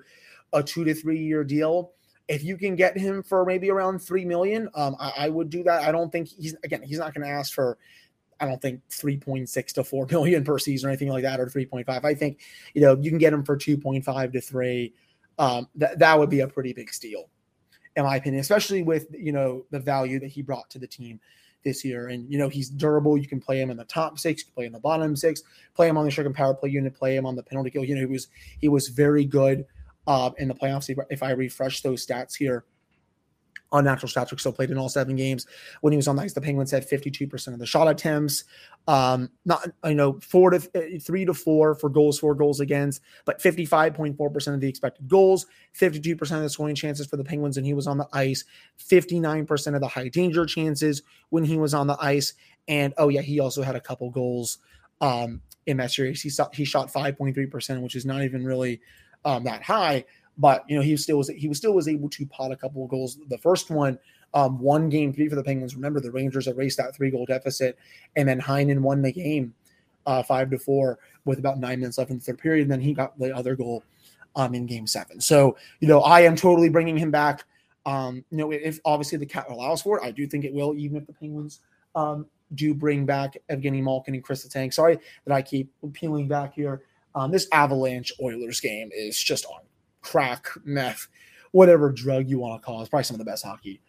a 0.53 0.63
two 0.63 0.83
to 0.83 0.93
three 0.93 1.19
year 1.19 1.43
deal 1.43 1.91
if 2.27 2.43
you 2.43 2.57
can 2.57 2.75
get 2.75 2.97
him 2.97 3.21
for 3.21 3.45
maybe 3.45 3.69
around 3.69 3.99
three 3.99 4.25
million, 4.25 4.69
um, 4.73 4.95
I, 4.99 5.13
I 5.17 5.29
would 5.29 5.49
do 5.49 5.63
that. 5.63 5.83
I 5.83 5.91
don't 5.91 6.11
think 6.11 6.27
he's 6.27 6.55
again 6.63 6.81
he's 6.81 6.97
not 6.97 7.13
going 7.13 7.25
to 7.25 7.31
ask 7.31 7.53
for 7.53 7.77
I 8.39 8.45
don't 8.45 8.61
think 8.61 8.81
3.6 8.89 9.73
to 9.73 9.83
4 9.83 10.07
million 10.11 10.43
per 10.43 10.59
season 10.59 10.87
or 10.87 10.91
anything 10.91 11.09
like 11.09 11.23
that, 11.23 11.39
or 11.39 11.45
3.5. 11.45 12.03
I 12.03 12.13
think, 12.13 12.41
you 12.73 12.81
know, 12.81 12.97
you 12.99 13.09
can 13.09 13.17
get 13.17 13.31
him 13.31 13.45
for 13.45 13.55
2.5 13.55 14.33
to 14.33 14.41
3. 14.41 14.93
Um, 15.37 15.69
that, 15.75 15.99
that 15.99 16.19
would 16.19 16.29
be 16.29 16.41
a 16.41 16.47
pretty 16.47 16.73
big 16.73 16.93
steal, 16.93 17.29
in 17.95 18.03
my 18.03 18.17
opinion, 18.17 18.41
especially 18.41 18.83
with, 18.83 19.07
you 19.11 19.31
know, 19.31 19.65
the 19.71 19.79
value 19.79 20.19
that 20.19 20.27
he 20.27 20.41
brought 20.41 20.69
to 20.71 20.79
the 20.79 20.87
team 20.87 21.19
this 21.65 21.83
year. 21.83 22.07
And 22.07 22.31
you 22.31 22.37
know 22.37 22.47
he's 22.47 22.69
durable. 22.69 23.17
You 23.17 23.27
can 23.27 23.41
play 23.41 23.59
him 23.59 23.69
in 23.69 23.75
the 23.75 23.83
top 23.83 24.17
six, 24.17 24.41
you 24.41 24.45
can 24.45 24.53
play 24.53 24.65
in 24.67 24.71
the 24.71 24.79
bottom 24.79 25.15
six, 25.17 25.41
play 25.73 25.89
him 25.89 25.97
on 25.97 26.05
the 26.05 26.11
second 26.11 26.33
power 26.33 26.53
play 26.53 26.69
unit, 26.69 26.93
play 26.93 27.17
him 27.17 27.25
on 27.25 27.35
the 27.35 27.43
penalty 27.43 27.71
kill. 27.71 27.83
You 27.83 27.95
know 27.95 28.01
he 28.01 28.05
was 28.05 28.29
he 28.59 28.69
was 28.69 28.87
very 28.87 29.25
good 29.25 29.65
uh, 30.07 30.29
in 30.37 30.47
the 30.47 30.53
playoffs. 30.53 30.95
If 31.09 31.23
I 31.23 31.31
refresh 31.31 31.81
those 31.81 32.05
stats 32.05 32.35
here, 32.35 32.63
on 33.71 33.83
natural 33.83 34.09
stats 34.09 34.31
were 34.31 34.37
still 34.37 34.53
played 34.53 34.71
in 34.71 34.77
all 34.77 34.89
seven 34.89 35.15
games. 35.15 35.45
When 35.81 35.91
he 35.91 35.97
was 35.97 36.07
on 36.07 36.15
the 36.15 36.23
ice, 36.23 36.33
the 36.33 36.41
Penguins 36.41 36.71
had 36.71 36.87
52% 36.87 37.47
of 37.47 37.59
the 37.59 37.65
shot 37.65 37.89
attempts. 37.89 38.43
Um, 38.87 39.31
not 39.45 39.67
you 39.83 39.95
know 39.95 40.19
four 40.21 40.51
to 40.51 40.57
uh, 40.57 40.99
three 41.01 41.25
to 41.25 41.33
four 41.33 41.73
for 41.75 41.89
goals, 41.89 42.19
four 42.19 42.35
goals 42.35 42.59
against, 42.59 43.01
but 43.25 43.41
55.4% 43.41 44.53
of 44.53 44.61
the 44.61 44.69
expected 44.69 45.07
goals, 45.07 45.47
52% 45.77 46.21
of 46.21 46.43
the 46.43 46.49
scoring 46.49 46.75
chances 46.75 47.07
for 47.07 47.17
the 47.17 47.23
Penguins 47.23 47.57
when 47.57 47.65
he 47.65 47.73
was 47.73 47.87
on 47.87 47.97
the 47.97 48.07
ice, 48.13 48.43
59% 48.79 49.75
of 49.75 49.81
the 49.81 49.87
high 49.87 50.09
danger 50.09 50.45
chances 50.45 51.01
when 51.29 51.43
he 51.43 51.57
was 51.57 51.73
on 51.73 51.87
the 51.87 51.97
ice, 51.99 52.33
and 52.67 52.93
oh 52.97 53.09
yeah, 53.09 53.21
he 53.21 53.39
also 53.39 53.63
had 53.63 53.75
a 53.75 53.81
couple 53.81 54.09
goals 54.11 54.59
um, 55.01 55.41
in 55.65 55.77
that 55.77 55.91
series. 55.91 56.21
He 56.21 56.29
shot, 56.29 56.55
he 56.55 56.65
shot 56.65 56.93
5.3%, 56.93 57.81
which 57.81 57.95
is 57.95 58.05
not 58.05 58.21
even 58.23 58.45
really 58.45 58.81
um, 59.23 59.43
that 59.45 59.63
high. 59.63 60.05
But 60.37 60.65
you 60.67 60.75
know, 60.75 60.81
he 60.81 60.97
still 60.97 61.17
was 61.17 61.29
he 61.29 61.47
was 61.47 61.57
still 61.57 61.73
was 61.73 61.87
able 61.87 62.09
to 62.09 62.25
pot 62.25 62.51
a 62.51 62.55
couple 62.55 62.83
of 62.83 62.89
goals. 62.89 63.17
The 63.29 63.37
first 63.37 63.69
one, 63.69 63.97
um, 64.33 64.59
one 64.59 64.89
game 64.89 65.13
three 65.13 65.29
for 65.29 65.35
the 65.35 65.43
Penguins. 65.43 65.75
Remember, 65.75 65.99
the 65.99 66.11
Rangers 66.11 66.47
erased 66.47 66.77
that 66.77 66.95
three 66.95 67.09
goal 67.09 67.25
deficit, 67.25 67.77
and 68.15 68.27
then 68.27 68.41
Heinen 68.41 68.81
won 68.81 69.01
the 69.01 69.11
game 69.11 69.53
uh, 70.05 70.23
five 70.23 70.49
to 70.51 70.59
four 70.59 70.99
with 71.25 71.39
about 71.39 71.59
nine 71.59 71.79
minutes 71.79 71.97
left 71.97 72.11
in 72.11 72.17
the 72.17 72.23
third 72.23 72.37
period. 72.37 72.63
And 72.63 72.71
then 72.71 72.81
he 72.81 72.93
got 72.93 73.17
the 73.17 73.35
other 73.35 73.55
goal 73.55 73.83
um, 74.35 74.53
in 74.53 74.65
game 74.65 74.87
seven. 74.87 75.19
So, 75.19 75.57
you 75.79 75.87
know, 75.87 76.01
I 76.01 76.21
am 76.21 76.35
totally 76.35 76.69
bringing 76.69 76.97
him 76.97 77.11
back. 77.11 77.45
Um, 77.85 78.23
you 78.31 78.37
know, 78.37 78.51
if 78.51 78.79
obviously 78.85 79.17
the 79.17 79.25
cat 79.25 79.45
allows 79.49 79.81
for 79.81 79.97
it, 79.97 80.03
I 80.03 80.11
do 80.11 80.27
think 80.27 80.43
it 80.43 80.53
will, 80.53 80.75
even 80.75 80.97
if 80.97 81.05
the 81.05 81.13
Penguins 81.13 81.59
um, 81.95 82.25
do 82.53 82.73
bring 82.73 83.05
back 83.05 83.37
Evgeny 83.49 83.81
Malkin 83.81 84.15
and 84.15 84.23
Chris 84.23 84.45
Letang. 84.45 84.73
Sorry 84.73 84.97
that 85.25 85.33
I 85.33 85.41
keep 85.41 85.71
peeling 85.93 86.27
back 86.27 86.55
here. 86.55 86.81
Um, 87.13 87.31
this 87.31 87.47
Avalanche 87.51 88.11
Oilers 88.21 88.59
game 88.59 88.89
is 88.93 89.21
just 89.21 89.45
on 89.45 89.61
crack, 90.05 90.47
meth, 90.63 91.07
whatever 91.51 91.91
drug 91.91 92.29
you 92.29 92.39
want 92.39 92.61
to 92.61 92.65
call 92.65 92.79
it. 92.79 92.81
It's 92.81 92.89
probably 92.89 93.03
some 93.03 93.15
of 93.15 93.19
the 93.19 93.25
best 93.25 93.43
hockey 93.43 93.81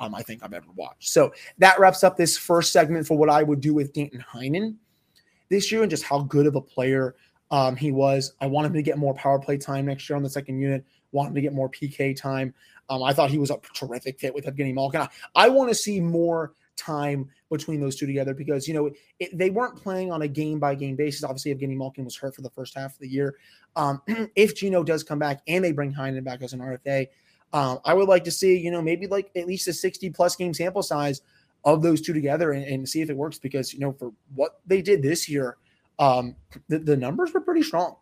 um, 0.00 0.14
I 0.14 0.22
think 0.22 0.42
I've 0.42 0.52
ever 0.52 0.66
watched. 0.76 1.08
So 1.08 1.32
that 1.58 1.78
wraps 1.78 2.04
up 2.04 2.16
this 2.16 2.36
first 2.36 2.72
segment 2.72 3.06
for 3.06 3.16
what 3.16 3.30
I 3.30 3.42
would 3.42 3.60
do 3.60 3.74
with 3.74 3.92
Danton 3.92 4.24
Heinen 4.32 4.76
this 5.48 5.72
year 5.72 5.82
and 5.82 5.90
just 5.90 6.04
how 6.04 6.20
good 6.20 6.46
of 6.46 6.56
a 6.56 6.60
player 6.60 7.14
um, 7.50 7.76
he 7.76 7.92
was. 7.92 8.34
I 8.40 8.46
want 8.46 8.66
him 8.66 8.72
to 8.74 8.82
get 8.82 8.98
more 8.98 9.14
power 9.14 9.38
play 9.38 9.56
time 9.58 9.86
next 9.86 10.08
year 10.08 10.16
on 10.16 10.22
the 10.22 10.30
second 10.30 10.58
unit. 10.58 10.84
Want 11.12 11.28
him 11.28 11.34
to 11.34 11.40
get 11.40 11.52
more 11.52 11.68
PK 11.68 12.16
time. 12.16 12.54
Um, 12.88 13.02
I 13.02 13.12
thought 13.12 13.30
he 13.30 13.38
was 13.38 13.50
a 13.50 13.58
terrific 13.74 14.18
fit 14.18 14.34
with 14.34 14.46
Evgeny 14.46 14.74
Malkin. 14.74 15.02
I, 15.02 15.08
I 15.34 15.48
want 15.48 15.68
to 15.68 15.74
see 15.74 16.00
more 16.00 16.52
time 16.76 17.28
between 17.50 17.80
those 17.80 17.96
two 17.96 18.06
together 18.06 18.34
because 18.34 18.66
you 18.66 18.74
know 18.74 18.90
it, 19.18 19.36
they 19.36 19.50
weren't 19.50 19.76
playing 19.76 20.10
on 20.10 20.22
a 20.22 20.28
game 20.28 20.58
by 20.58 20.74
game 20.74 20.96
basis. 20.96 21.24
Obviously, 21.24 21.54
Evgeny 21.54 21.76
Malkin 21.76 22.04
was 22.04 22.16
hurt 22.16 22.34
for 22.34 22.42
the 22.42 22.50
first 22.50 22.74
half 22.74 22.92
of 22.92 22.98
the 22.98 23.08
year. 23.08 23.36
Um, 23.76 24.02
if 24.36 24.56
Gino 24.56 24.82
does 24.82 25.02
come 25.02 25.18
back 25.18 25.42
and 25.46 25.64
they 25.64 25.72
bring 25.72 25.92
Heinen 25.92 26.24
back 26.24 26.42
as 26.42 26.52
an 26.52 26.60
RFA, 26.60 27.08
um, 27.52 27.78
I 27.84 27.94
would 27.94 28.08
like 28.08 28.24
to 28.24 28.30
see 28.30 28.58
you 28.58 28.70
know 28.70 28.82
maybe 28.82 29.06
like 29.06 29.30
at 29.36 29.46
least 29.46 29.68
a 29.68 29.72
sixty 29.72 30.10
plus 30.10 30.36
game 30.36 30.54
sample 30.54 30.82
size 30.82 31.22
of 31.64 31.82
those 31.82 32.00
two 32.00 32.12
together 32.12 32.52
and, 32.52 32.64
and 32.64 32.88
see 32.88 33.00
if 33.00 33.10
it 33.10 33.16
works 33.16 33.38
because 33.38 33.72
you 33.72 33.80
know 33.80 33.92
for 33.92 34.12
what 34.34 34.60
they 34.66 34.82
did 34.82 35.02
this 35.02 35.28
year, 35.28 35.56
um, 35.98 36.34
the, 36.68 36.78
the 36.78 36.96
numbers 36.96 37.32
were 37.32 37.40
pretty 37.40 37.62
strong. 37.62 37.96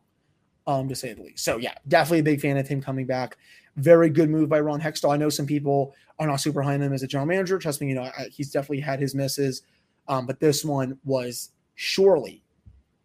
Um, 0.66 0.88
to 0.88 0.94
say 0.94 1.14
the 1.14 1.22
least. 1.22 1.42
So 1.42 1.56
yeah, 1.56 1.74
definitely 1.88 2.20
a 2.20 2.22
big 2.22 2.40
fan 2.40 2.56
of 2.56 2.68
him 2.68 2.80
coming 2.80 3.06
back. 3.06 3.38
Very 3.80 4.10
good 4.10 4.30
move 4.30 4.48
by 4.48 4.60
Ron 4.60 4.80
Hextall. 4.80 5.12
I 5.12 5.16
know 5.16 5.28
some 5.28 5.46
people 5.46 5.94
are 6.18 6.26
not 6.26 6.40
super 6.40 6.62
high 6.62 6.74
on 6.74 6.82
him 6.82 6.92
as 6.92 7.02
a 7.02 7.06
general 7.06 7.26
manager. 7.26 7.58
Trust 7.58 7.80
me, 7.80 7.88
you 7.88 7.94
know 7.94 8.02
I, 8.02 8.28
he's 8.30 8.50
definitely 8.50 8.80
had 8.80 9.00
his 9.00 9.14
misses, 9.14 9.62
um, 10.06 10.26
but 10.26 10.40
this 10.40 10.64
one 10.64 10.98
was 11.04 11.50
surely 11.74 12.42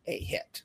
a 0.07 0.17
hit 0.17 0.63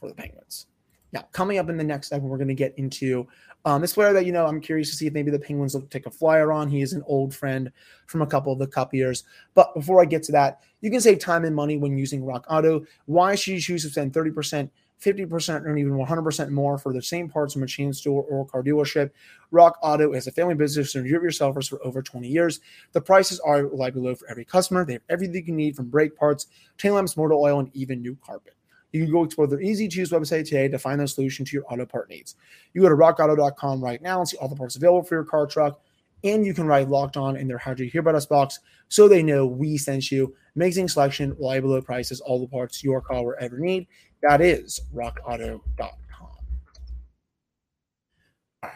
for 0.00 0.08
the 0.08 0.14
Penguins. 0.14 0.66
Now, 1.12 1.26
coming 1.32 1.58
up 1.58 1.68
in 1.68 1.76
the 1.76 1.84
next 1.84 2.08
segment, 2.08 2.30
we're 2.30 2.38
going 2.38 2.48
to 2.48 2.54
get 2.54 2.74
into 2.76 3.26
um, 3.64 3.80
this 3.80 3.94
player 3.94 4.12
that 4.12 4.24
you 4.24 4.32
know 4.32 4.46
I'm 4.46 4.60
curious 4.60 4.90
to 4.90 4.96
see 4.96 5.06
if 5.06 5.12
maybe 5.12 5.30
the 5.30 5.38
Penguins 5.38 5.74
will 5.74 5.82
take 5.82 6.06
a 6.06 6.10
flyer 6.10 6.52
on. 6.52 6.68
He 6.68 6.80
is 6.80 6.92
an 6.92 7.02
old 7.06 7.34
friend 7.34 7.70
from 8.06 8.22
a 8.22 8.26
couple 8.26 8.52
of 8.52 8.58
the 8.58 8.66
Cup 8.66 8.94
years. 8.94 9.24
But 9.54 9.74
before 9.74 10.00
I 10.00 10.04
get 10.04 10.22
to 10.24 10.32
that, 10.32 10.60
you 10.80 10.90
can 10.90 11.00
save 11.00 11.18
time 11.18 11.44
and 11.44 11.54
money 11.54 11.76
when 11.76 11.98
using 11.98 12.24
Rock 12.24 12.46
Auto. 12.48 12.86
Why 13.06 13.34
should 13.34 13.54
you 13.54 13.60
choose 13.60 13.82
to 13.82 13.90
spend 13.90 14.12
30%? 14.12 14.70
50% 15.02 15.64
or 15.64 15.76
even 15.76 15.92
100% 15.92 16.50
more 16.50 16.78
for 16.78 16.92
the 16.92 17.02
same 17.02 17.28
parts 17.28 17.52
from 17.52 17.62
a 17.62 17.66
chain 17.66 17.92
store 17.92 18.24
or 18.24 18.46
car 18.46 18.62
dealership. 18.62 19.10
Rock 19.50 19.78
Auto 19.82 20.12
is 20.12 20.26
a 20.26 20.32
family 20.32 20.54
business 20.54 20.94
and 20.94 21.06
you 21.06 21.12
yourself 21.14 21.56
for 21.66 21.84
over 21.84 22.02
20 22.02 22.28
years. 22.28 22.60
The 22.92 23.00
prices 23.00 23.40
are 23.40 23.66
reliably 23.66 24.02
low 24.02 24.14
for 24.14 24.28
every 24.28 24.44
customer. 24.44 24.84
They 24.84 24.94
have 24.94 25.02
everything 25.08 25.46
you 25.46 25.54
need 25.54 25.76
from 25.76 25.88
brake 25.88 26.16
parts, 26.16 26.46
tail 26.76 26.94
lamps, 26.94 27.16
motor 27.16 27.34
oil, 27.34 27.60
and 27.60 27.70
even 27.74 28.02
new 28.02 28.16
carpet. 28.24 28.54
You 28.92 29.02
can 29.02 29.12
go 29.12 29.24
explore 29.24 29.46
their 29.46 29.60
easy 29.60 29.86
to 29.86 29.98
use 29.98 30.10
website 30.10 30.44
today 30.44 30.68
to 30.68 30.78
find 30.78 31.00
the 31.00 31.06
solution 31.06 31.44
to 31.44 31.56
your 31.56 31.64
auto 31.70 31.84
part 31.84 32.08
needs. 32.08 32.36
You 32.72 32.82
go 32.82 32.88
to 32.88 32.94
rockauto.com 32.94 33.82
right 33.82 34.00
now 34.00 34.20
and 34.20 34.28
see 34.28 34.36
all 34.38 34.48
the 34.48 34.56
parts 34.56 34.76
available 34.76 35.02
for 35.02 35.16
your 35.16 35.24
car 35.24 35.46
truck. 35.46 35.80
And 36.24 36.44
you 36.44 36.52
can 36.52 36.66
write 36.66 36.88
locked 36.88 37.16
on 37.16 37.36
in 37.36 37.46
their 37.46 37.58
How 37.58 37.74
Do 37.74 37.84
You 37.84 37.90
Hear 37.90 38.00
About 38.00 38.16
Us 38.16 38.26
box 38.26 38.58
so 38.88 39.06
they 39.06 39.22
know 39.22 39.46
we 39.46 39.76
sent 39.76 40.10
you. 40.10 40.34
Amazing 40.56 40.88
selection, 40.88 41.36
reliable 41.38 41.70
low 41.70 41.82
prices, 41.82 42.20
all 42.20 42.40
the 42.40 42.48
parts 42.48 42.82
your 42.82 43.00
car 43.00 43.24
will 43.24 43.36
ever 43.38 43.58
need. 43.58 43.86
That 44.22 44.40
is 44.40 44.80
rockauto.com. 44.92 45.90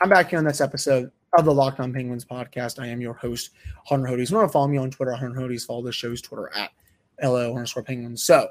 I'm 0.01 0.09
back 0.09 0.31
here 0.31 0.39
on 0.39 0.45
this 0.45 0.61
episode 0.61 1.11
of 1.37 1.45
the 1.45 1.53
Locked 1.53 1.81
On 1.81 1.93
Penguins 1.93 2.25
podcast. 2.25 2.81
I 2.81 2.87
am 2.87 3.01
your 3.01 3.15
host, 3.15 3.51
Hunter 3.85 4.07
Hodes. 4.07 4.31
You 4.31 4.37
want 4.37 4.49
to 4.49 4.53
follow 4.53 4.69
me 4.69 4.79
on 4.79 4.91
Twitter, 4.93 5.13
Hunter 5.13 5.41
Hodes. 5.41 5.67
Follow 5.67 5.83
the 5.83 5.91
show's 5.91 6.23
Twitter 6.23 6.53
at 6.55 6.71
LO 7.21 7.57
underscore 7.57 7.83
Penguins. 7.83 8.23
So, 8.23 8.49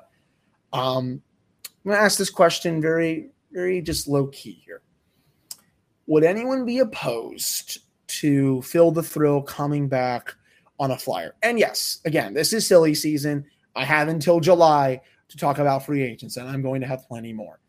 um, 0.73 1.21
I'm 1.65 1.91
going 1.91 1.97
to 1.97 2.03
ask 2.03 2.17
this 2.17 2.29
question 2.29 2.81
very, 2.81 3.29
very 3.53 3.81
just 3.81 4.09
low 4.09 4.27
key 4.27 4.61
here. 4.65 4.81
Would 6.07 6.25
anyone 6.25 6.65
be 6.65 6.79
opposed 6.79 7.79
to 8.07 8.61
Phil 8.63 8.91
the 8.91 9.01
Thrill 9.01 9.41
coming 9.41 9.87
back 9.87 10.35
on 10.77 10.91
a 10.91 10.97
flyer? 10.97 11.35
And 11.41 11.57
yes, 11.57 12.01
again, 12.03 12.33
this 12.33 12.51
is 12.51 12.67
silly 12.67 12.93
season. 12.93 13.45
I 13.77 13.85
have 13.85 14.09
until 14.09 14.41
July 14.41 14.99
to 15.31 15.37
talk 15.37 15.59
about 15.59 15.85
free 15.85 16.03
agents, 16.03 16.35
and 16.35 16.47
I'm 16.47 16.61
going 16.61 16.81
to 16.81 16.87
have 16.87 17.07
plenty 17.07 17.31
more. 17.31 17.59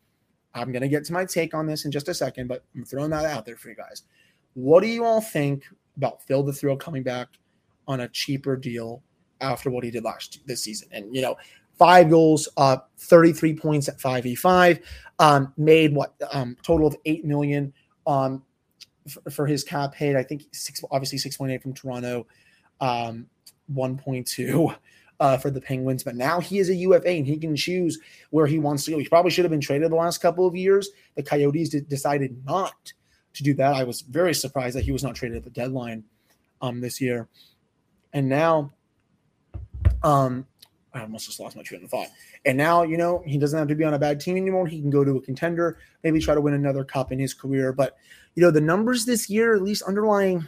I'm 0.53 0.73
going 0.73 0.83
to 0.83 0.89
get 0.89 1.05
to 1.05 1.13
my 1.13 1.25
take 1.25 1.55
on 1.55 1.65
this 1.65 1.85
in 1.85 1.93
just 1.93 2.09
a 2.09 2.15
second, 2.15 2.49
but 2.49 2.65
I'm 2.75 2.85
throwing 2.85 3.11
that 3.11 3.25
out 3.25 3.47
there 3.47 3.57
for 3.57 3.69
you 3.69 3.77
guys. 3.77 4.03
What 4.55 4.83
do 4.83 4.89
you 4.89 5.05
all 5.05 5.21
think 5.21 5.65
about 5.97 6.23
Phil 6.23 6.43
the 6.43 6.53
Thrill 6.53 6.77
coming 6.77 7.05
back 7.05 7.29
on 7.87 8.01
a 8.01 8.09
cheaper 8.09 8.57
deal 8.57 9.03
after 9.41 9.71
what 9.71 9.85
he 9.85 9.91
did 9.91 10.03
last 10.03 10.41
this 10.45 10.65
season? 10.65 10.89
And 10.91 11.15
you 11.15 11.23
know, 11.23 11.37
five 11.79 12.11
goals, 12.11 12.49
uh, 12.57 12.79
33 12.99 13.55
points 13.55 13.89
at 13.89 13.99
5v5, 13.99 14.83
um, 15.21 15.53
made 15.57 15.95
what 15.95 16.15
um, 16.33 16.57
total 16.63 16.89
of 16.89 16.97
8 17.05 17.25
million 17.25 17.73
um, 18.09 18.43
for, 19.09 19.31
for 19.31 19.47
his 19.47 19.63
cap 19.63 19.95
hit. 19.95 20.17
I 20.17 20.25
think 20.25 20.43
six, 20.53 20.83
obviously 20.91 21.19
6.8 21.19 21.63
from 21.63 21.75
Toronto, 21.75 22.27
um, 22.81 23.27
1.2 23.73 24.77
uh, 25.23 25.39
for 25.39 25.51
the 25.51 25.61
Penguins. 25.61 26.03
But 26.03 26.17
now 26.17 26.41
he 26.41 26.59
is 26.59 26.69
a 26.69 26.75
UFA 26.75 27.11
and 27.11 27.27
he 27.27 27.39
can 27.39 27.55
choose 27.55 27.97
where 28.31 28.47
he 28.49 28.59
wants 28.59 28.85
to 28.85 28.91
go. 28.91 28.99
He 28.99 29.09
probably 29.09 29.31
should 29.31 29.45
have 29.45 29.53
been 29.53 29.61
traded 29.61 29.93
the 29.93 29.97
last 29.97 30.19
couple 30.19 30.49
of 30.49 30.57
years. 30.57 30.91
The 31.15 31.23
Coyotes 31.23 31.69
d- 31.69 31.81
decided 31.81 32.45
not 32.45 32.93
to 33.35 33.43
do 33.45 33.55
that. 33.55 33.77
I 33.77 33.85
was 33.85 34.01
very 34.01 34.35
surprised 34.35 34.77
that 34.77 34.83
he 34.83 34.91
was 34.91 35.05
not 35.05 35.15
traded 35.15 35.39
at 35.39 35.45
the 35.45 35.51
deadline 35.51 36.03
um, 36.61 36.81
this 36.81 37.01
year. 37.01 37.29
And 38.13 38.29
now, 38.29 38.73
um, 40.03 40.45
I 40.93 41.03
almost 41.03 41.27
just 41.27 41.39
lost 41.39 41.55
my 41.55 41.63
train 41.63 41.85
of 41.85 41.91
thought. 41.91 42.09
And 42.45 42.59
now, 42.59 42.83
you 42.83 42.97
know, 42.97 43.23
he 43.25 43.39
doesn't 43.39 43.57
have 43.57 43.69
to 43.69 43.77
be 43.77 43.85
on 43.85 43.95
a 43.95 44.01
bad 44.01 44.19
team 44.19 44.37
anymore. 44.37 44.67
He 44.67 44.81
can 44.81 44.91
go 44.91 45.05
to 45.05 45.19
a 45.19 45.23
contender, 45.23 45.79
maybe 46.03 46.21
try 46.21 46.35
to 46.35 46.41
win 46.41 46.55
another 46.55 46.83
cup 46.83 47.13
in 47.13 47.21
his 47.21 47.33
career. 47.33 47.73
But, 47.73 47.97
you 48.35 48.43
know, 48.43 48.51
the 48.51 48.61
numbers 48.61 49.05
this 49.05 49.31
year, 49.31 49.55
at 49.55 49.63
least 49.63 49.85
underlying, 49.85 50.45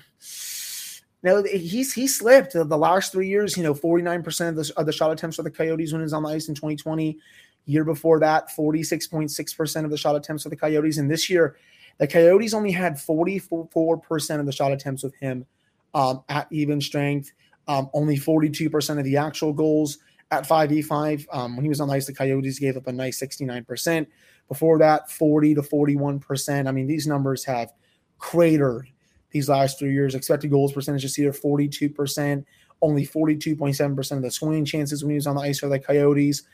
now 1.24 1.42
he's 1.42 1.94
he 1.94 2.06
slipped 2.06 2.52
the, 2.52 2.64
last 2.64 3.10
three 3.10 3.28
years. 3.28 3.56
You 3.56 3.62
know, 3.62 3.72
forty 3.72 4.04
nine 4.04 4.22
percent 4.22 4.56
of 4.56 4.66
the 4.66 4.72
of 4.76 4.84
the 4.84 4.92
shot 4.92 5.10
attempts 5.10 5.36
for 5.36 5.42
the 5.42 5.50
Coyotes 5.50 5.90
when 5.90 6.02
he 6.02 6.04
was 6.04 6.12
on 6.12 6.22
the 6.22 6.28
ice 6.28 6.48
in 6.48 6.54
twenty 6.54 6.76
twenty. 6.76 7.18
Year 7.64 7.82
before 7.82 8.20
that, 8.20 8.50
forty 8.50 8.82
six 8.82 9.06
point 9.06 9.30
six 9.30 9.54
percent 9.54 9.86
of 9.86 9.90
the 9.90 9.96
shot 9.96 10.16
attempts 10.16 10.42
for 10.42 10.50
the 10.50 10.56
Coyotes, 10.56 10.98
and 10.98 11.10
this 11.10 11.30
year, 11.30 11.56
the 11.96 12.06
Coyotes 12.06 12.52
only 12.52 12.70
had 12.70 13.00
forty 13.00 13.38
four 13.38 13.96
percent 13.96 14.38
of 14.38 14.44
the 14.44 14.52
shot 14.52 14.70
attempts 14.70 15.02
with 15.02 15.14
him 15.14 15.46
um, 15.94 16.22
at 16.28 16.46
even 16.50 16.78
strength. 16.78 17.32
Um, 17.66 17.88
only 17.94 18.18
forty 18.18 18.50
two 18.50 18.68
percent 18.68 18.98
of 18.98 19.06
the 19.06 19.16
actual 19.16 19.54
goals 19.54 19.96
at 20.30 20.48
5v5. 20.48 21.26
Um, 21.32 21.56
when 21.56 21.64
he 21.64 21.68
was 21.68 21.80
on 21.80 21.88
the 21.88 21.94
ice, 21.94 22.06
the 22.06 22.14
Coyotes 22.14 22.58
gave 22.58 22.76
up 22.76 22.86
a 22.86 22.92
nice 22.92 23.20
69%. 23.20 24.06
Before 24.48 24.78
that, 24.78 25.10
40 25.10 25.54
to 25.54 25.62
41%. 25.62 26.66
I 26.66 26.72
mean, 26.72 26.86
these 26.86 27.06
numbers 27.06 27.44
have 27.44 27.72
cratered 28.18 28.88
these 29.34 29.48
last 29.48 29.78
three 29.78 29.92
years. 29.92 30.14
Expected 30.14 30.50
goals 30.50 30.72
percentage 30.72 31.02
this 31.02 31.18
year, 31.18 31.32
42%. 31.32 32.44
Only 32.80 33.06
42.7% 33.06 34.16
of 34.16 34.22
the 34.22 34.30
scoring 34.30 34.64
chances 34.64 35.02
when 35.02 35.10
he 35.10 35.16
was 35.16 35.26
on 35.26 35.36
the 35.36 35.42
ice 35.42 35.58
for 35.58 35.68
the 35.68 35.78
Coyotes. 35.78 36.44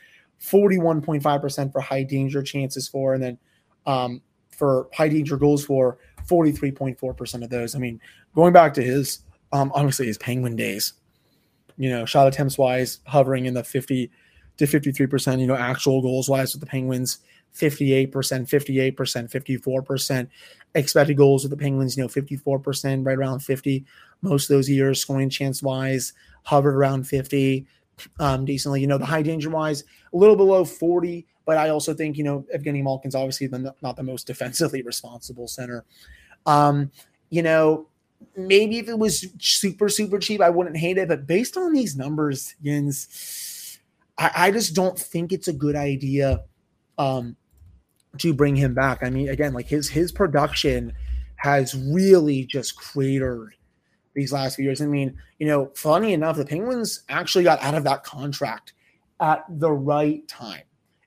41.5% 0.41 1.71
for 1.71 1.79
high 1.79 2.03
danger 2.03 2.41
chances 2.41 2.87
for, 2.87 3.13
and 3.13 3.23
then 3.23 3.37
um, 3.85 4.21
for 4.49 4.89
high 4.91 5.07
danger 5.07 5.37
goals 5.37 5.63
for 5.63 5.99
43.4% 6.27 7.43
of 7.43 7.49
those. 7.51 7.75
I 7.75 7.79
mean, 7.79 8.01
going 8.33 8.51
back 8.51 8.73
to 8.73 8.81
his, 8.81 9.19
um, 9.51 9.71
honestly, 9.75 10.07
his 10.07 10.17
Penguin 10.17 10.55
days, 10.55 10.93
you 11.77 11.91
know, 11.91 12.05
shot 12.05 12.27
attempts 12.27 12.57
wise, 12.57 13.01
hovering 13.05 13.45
in 13.45 13.53
the 13.53 13.63
50 13.63 14.09
to 14.57 14.65
53%, 14.65 15.39
you 15.39 15.45
know, 15.45 15.55
actual 15.55 16.01
goals 16.01 16.27
wise 16.27 16.53
with 16.53 16.61
the 16.61 16.67
Penguins, 16.67 17.19
58%, 17.55 18.11
58%, 18.11 18.95
54%. 18.95 20.27
Expected 20.73 21.17
goals 21.17 21.43
with 21.43 21.51
the 21.51 21.57
Penguins, 21.57 21.97
you 21.97 22.03
know, 22.03 22.07
54%, 22.07 23.05
right 23.05 23.17
around 23.17 23.39
50. 23.39 23.85
Most 24.21 24.49
of 24.49 24.55
those 24.55 24.69
years, 24.69 25.01
scoring 25.01 25.29
chance 25.29 25.61
wise, 25.61 26.13
hovered 26.43 26.75
around 26.75 27.07
50 27.07 27.65
um, 28.19 28.45
decently. 28.45 28.81
You 28.81 28.87
know, 28.87 28.97
the 28.97 29.05
high 29.05 29.21
danger 29.21 29.49
wise, 29.49 29.83
a 30.13 30.17
little 30.17 30.35
below 30.35 30.63
40. 30.63 31.25
But 31.45 31.57
I 31.57 31.69
also 31.69 31.93
think, 31.93 32.17
you 32.17 32.23
know, 32.23 32.45
Evgeny 32.55 32.83
Malkin's 32.83 33.15
obviously 33.15 33.47
the, 33.47 33.73
not 33.81 33.95
the 33.95 34.03
most 34.03 34.27
defensively 34.27 34.81
responsible 34.81 35.47
center. 35.47 35.83
Um, 36.45 36.91
you 37.29 37.41
know, 37.41 37.87
maybe 38.35 38.79
if 38.79 38.87
it 38.87 38.97
was 38.97 39.27
super, 39.39 39.89
super 39.89 40.19
cheap, 40.19 40.41
I 40.41 40.49
wouldn't 40.49 40.77
hate 40.77 40.97
it. 40.97 41.07
But 41.07 41.27
based 41.27 41.57
on 41.57 41.73
these 41.73 41.97
numbers, 41.97 42.55
Jens, 42.63 43.79
I, 44.17 44.31
I 44.35 44.51
just 44.51 44.73
don't 44.73 44.97
think 44.97 45.33
it's 45.33 45.47
a 45.47 45.53
good 45.53 45.75
idea 45.75 46.43
um, 46.97 47.35
to 48.17 48.33
bring 48.33 48.55
him 48.55 48.73
back. 48.73 49.03
I 49.03 49.09
mean, 49.09 49.29
again, 49.29 49.53
like 49.53 49.67
his 49.67 49.89
his 49.89 50.11
production 50.11 50.93
has 51.37 51.75
really 51.75 52.45
just 52.45 52.75
cratered 52.75 53.55
these 54.13 54.33
last 54.33 54.55
few 54.55 54.65
years. 54.65 54.81
I 54.81 54.85
mean, 54.85 55.17
you 55.39 55.47
know, 55.47 55.71
funny 55.75 56.13
enough, 56.13 56.37
the 56.37 56.45
Penguins 56.45 57.01
actually 57.09 57.43
got 57.43 57.61
out 57.63 57.75
of 57.75 57.83
that 57.85 58.03
contract 58.03 58.73
at 59.19 59.45
the 59.49 59.71
right 59.71 60.27
time. 60.27 60.63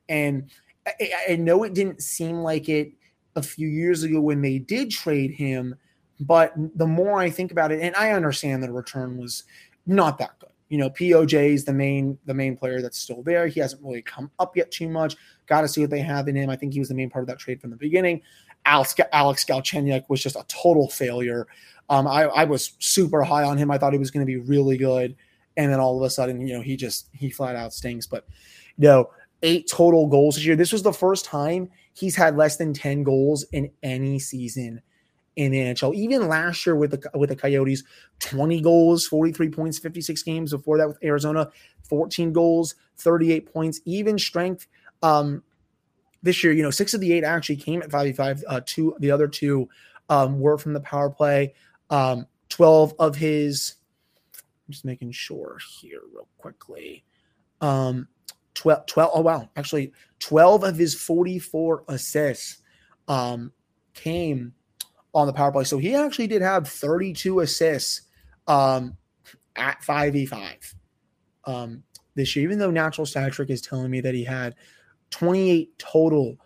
And 0.09 0.49
I, 0.85 1.11
I, 1.29 1.35
know 1.35 1.63
it 1.63 1.73
didn't 1.73 2.01
seem 2.01 2.37
like 2.37 2.69
it 2.69 2.91
a 3.35 3.41
few 3.41 3.67
years 3.67 4.03
ago 4.03 4.21
when 4.21 4.41
they 4.41 4.59
did 4.59 4.91
trade 4.91 5.31
him, 5.31 5.75
but 6.19 6.53
the 6.75 6.87
more 6.87 7.19
I 7.19 7.29
think 7.29 7.51
about 7.51 7.71
it, 7.71 7.81
and 7.81 7.95
I 7.95 8.11
understand 8.11 8.63
the 8.63 8.71
return 8.71 9.17
was 9.17 9.43
not 9.85 10.17
that 10.19 10.39
good. 10.39 10.49
You 10.69 10.79
know, 10.79 10.89
POJ 10.89 11.53
is 11.53 11.65
the 11.65 11.73
main 11.73 12.17
the 12.25 12.33
main 12.33 12.57
player 12.57 12.81
that's 12.81 12.97
still 12.97 13.21
there. 13.21 13.47
He 13.47 13.59
hasn't 13.59 13.83
really 13.83 14.01
come 14.01 14.31
up 14.39 14.57
yet 14.57 14.71
too 14.71 14.89
much. 14.89 15.15
Got 15.45 15.61
to 15.61 15.67
see 15.67 15.81
what 15.81 15.89
they 15.89 15.99
have 15.99 16.27
in 16.27 16.35
him. 16.35 16.49
I 16.49 16.55
think 16.55 16.73
he 16.73 16.79
was 16.79 16.89
the 16.89 16.95
main 16.95 17.09
part 17.09 17.23
of 17.23 17.27
that 17.27 17.39
trade 17.39 17.61
from 17.61 17.69
the 17.69 17.75
beginning. 17.75 18.21
Alex 18.65 18.95
Galchenyuk 18.95 20.05
was 20.09 20.23
just 20.23 20.35
a 20.35 20.45
total 20.47 20.89
failure. 20.89 21.47
Um, 21.89 22.07
I, 22.07 22.23
I 22.23 22.43
was 22.45 22.73
super 22.79 23.23
high 23.23 23.43
on 23.43 23.57
him. 23.57 23.69
I 23.69 23.77
thought 23.77 23.93
he 23.93 23.99
was 23.99 24.09
going 24.09 24.25
to 24.25 24.31
be 24.31 24.37
really 24.37 24.77
good, 24.77 25.15
and 25.55 25.71
then 25.71 25.79
all 25.79 25.97
of 25.97 26.03
a 26.03 26.09
sudden, 26.09 26.41
you 26.41 26.55
know, 26.55 26.61
he 26.61 26.75
just 26.75 27.09
he 27.13 27.29
flat 27.29 27.55
out 27.55 27.73
stinks. 27.73 28.07
But 28.07 28.25
you 28.77 28.87
know, 28.87 29.09
eight 29.43 29.69
total 29.69 30.07
goals 30.07 30.35
this 30.35 30.45
year. 30.45 30.55
This 30.55 30.73
was 30.73 30.81
the 30.81 30.91
first 30.91 31.25
time 31.25 31.69
he's 31.93 32.15
had 32.15 32.37
less 32.37 32.57
than 32.57 32.73
ten 32.73 33.03
goals 33.03 33.45
in 33.51 33.69
any 33.83 34.17
season 34.17 34.81
in 35.35 35.51
the 35.51 35.59
NHL. 35.59 35.93
Even 35.95 36.27
last 36.27 36.65
year 36.65 36.75
with 36.75 36.91
the 36.91 37.09
with 37.17 37.29
the 37.29 37.35
Coyotes, 37.35 37.83
20 38.19 38.61
goals, 38.61 39.07
43 39.07 39.49
points, 39.49 39.79
56 39.79 40.23
games. 40.23 40.51
Before 40.51 40.77
that 40.77 40.87
with 40.87 41.03
Arizona, 41.03 41.49
14 41.83 42.31
goals, 42.33 42.75
38 42.97 43.51
points, 43.51 43.81
even 43.85 44.17
strength. 44.17 44.67
Um, 45.01 45.43
this 46.23 46.43
year, 46.43 46.53
you 46.53 46.63
know, 46.63 46.71
six 46.71 46.93
of 46.93 47.01
the 47.01 47.13
eight 47.13 47.23
actually 47.23 47.57
came 47.57 47.81
at 47.81 47.89
5v5. 47.89 48.43
Uh, 48.47 48.61
two, 48.65 48.95
the 48.99 49.11
other 49.11 49.27
two 49.27 49.69
um, 50.09 50.39
were 50.39 50.57
from 50.57 50.73
the 50.73 50.79
power 50.79 51.09
play. 51.09 51.53
Um, 51.89 52.25
12 52.49 52.95
of 52.99 53.15
his, 53.15 53.75
I'm 54.35 54.71
just 54.71 54.85
making 54.85 55.11
sure 55.11 55.57
here 55.79 56.01
real 56.13 56.27
quickly. 56.37 57.03
Um, 57.61 58.07
12, 58.55 58.85
12 58.85 59.11
oh 59.13 59.21
wow, 59.21 59.49
actually 59.55 59.91
12 60.19 60.63
of 60.63 60.77
his 60.77 60.95
44 60.95 61.83
assists 61.89 62.61
um, 63.07 63.51
came 63.93 64.53
on 65.15 65.25
the 65.25 65.33
power 65.33 65.51
play. 65.51 65.63
So 65.63 65.77
he 65.77 65.95
actually 65.95 66.27
did 66.27 66.41
have 66.41 66.67
32 66.67 67.39
assists 67.39 68.01
um, 68.47 68.97
at 69.55 69.81
5v5 69.81 70.75
um, 71.45 71.83
this 72.15 72.35
year, 72.35 72.45
even 72.45 72.59
though 72.59 72.69
Natural 72.69 73.05
Stat 73.05 73.31
Trick 73.31 73.49
is 73.49 73.61
telling 73.61 73.89
me 73.89 74.01
that 74.01 74.13
he 74.13 74.25
had 74.25 74.55
28 75.11 75.79
total 75.79 76.37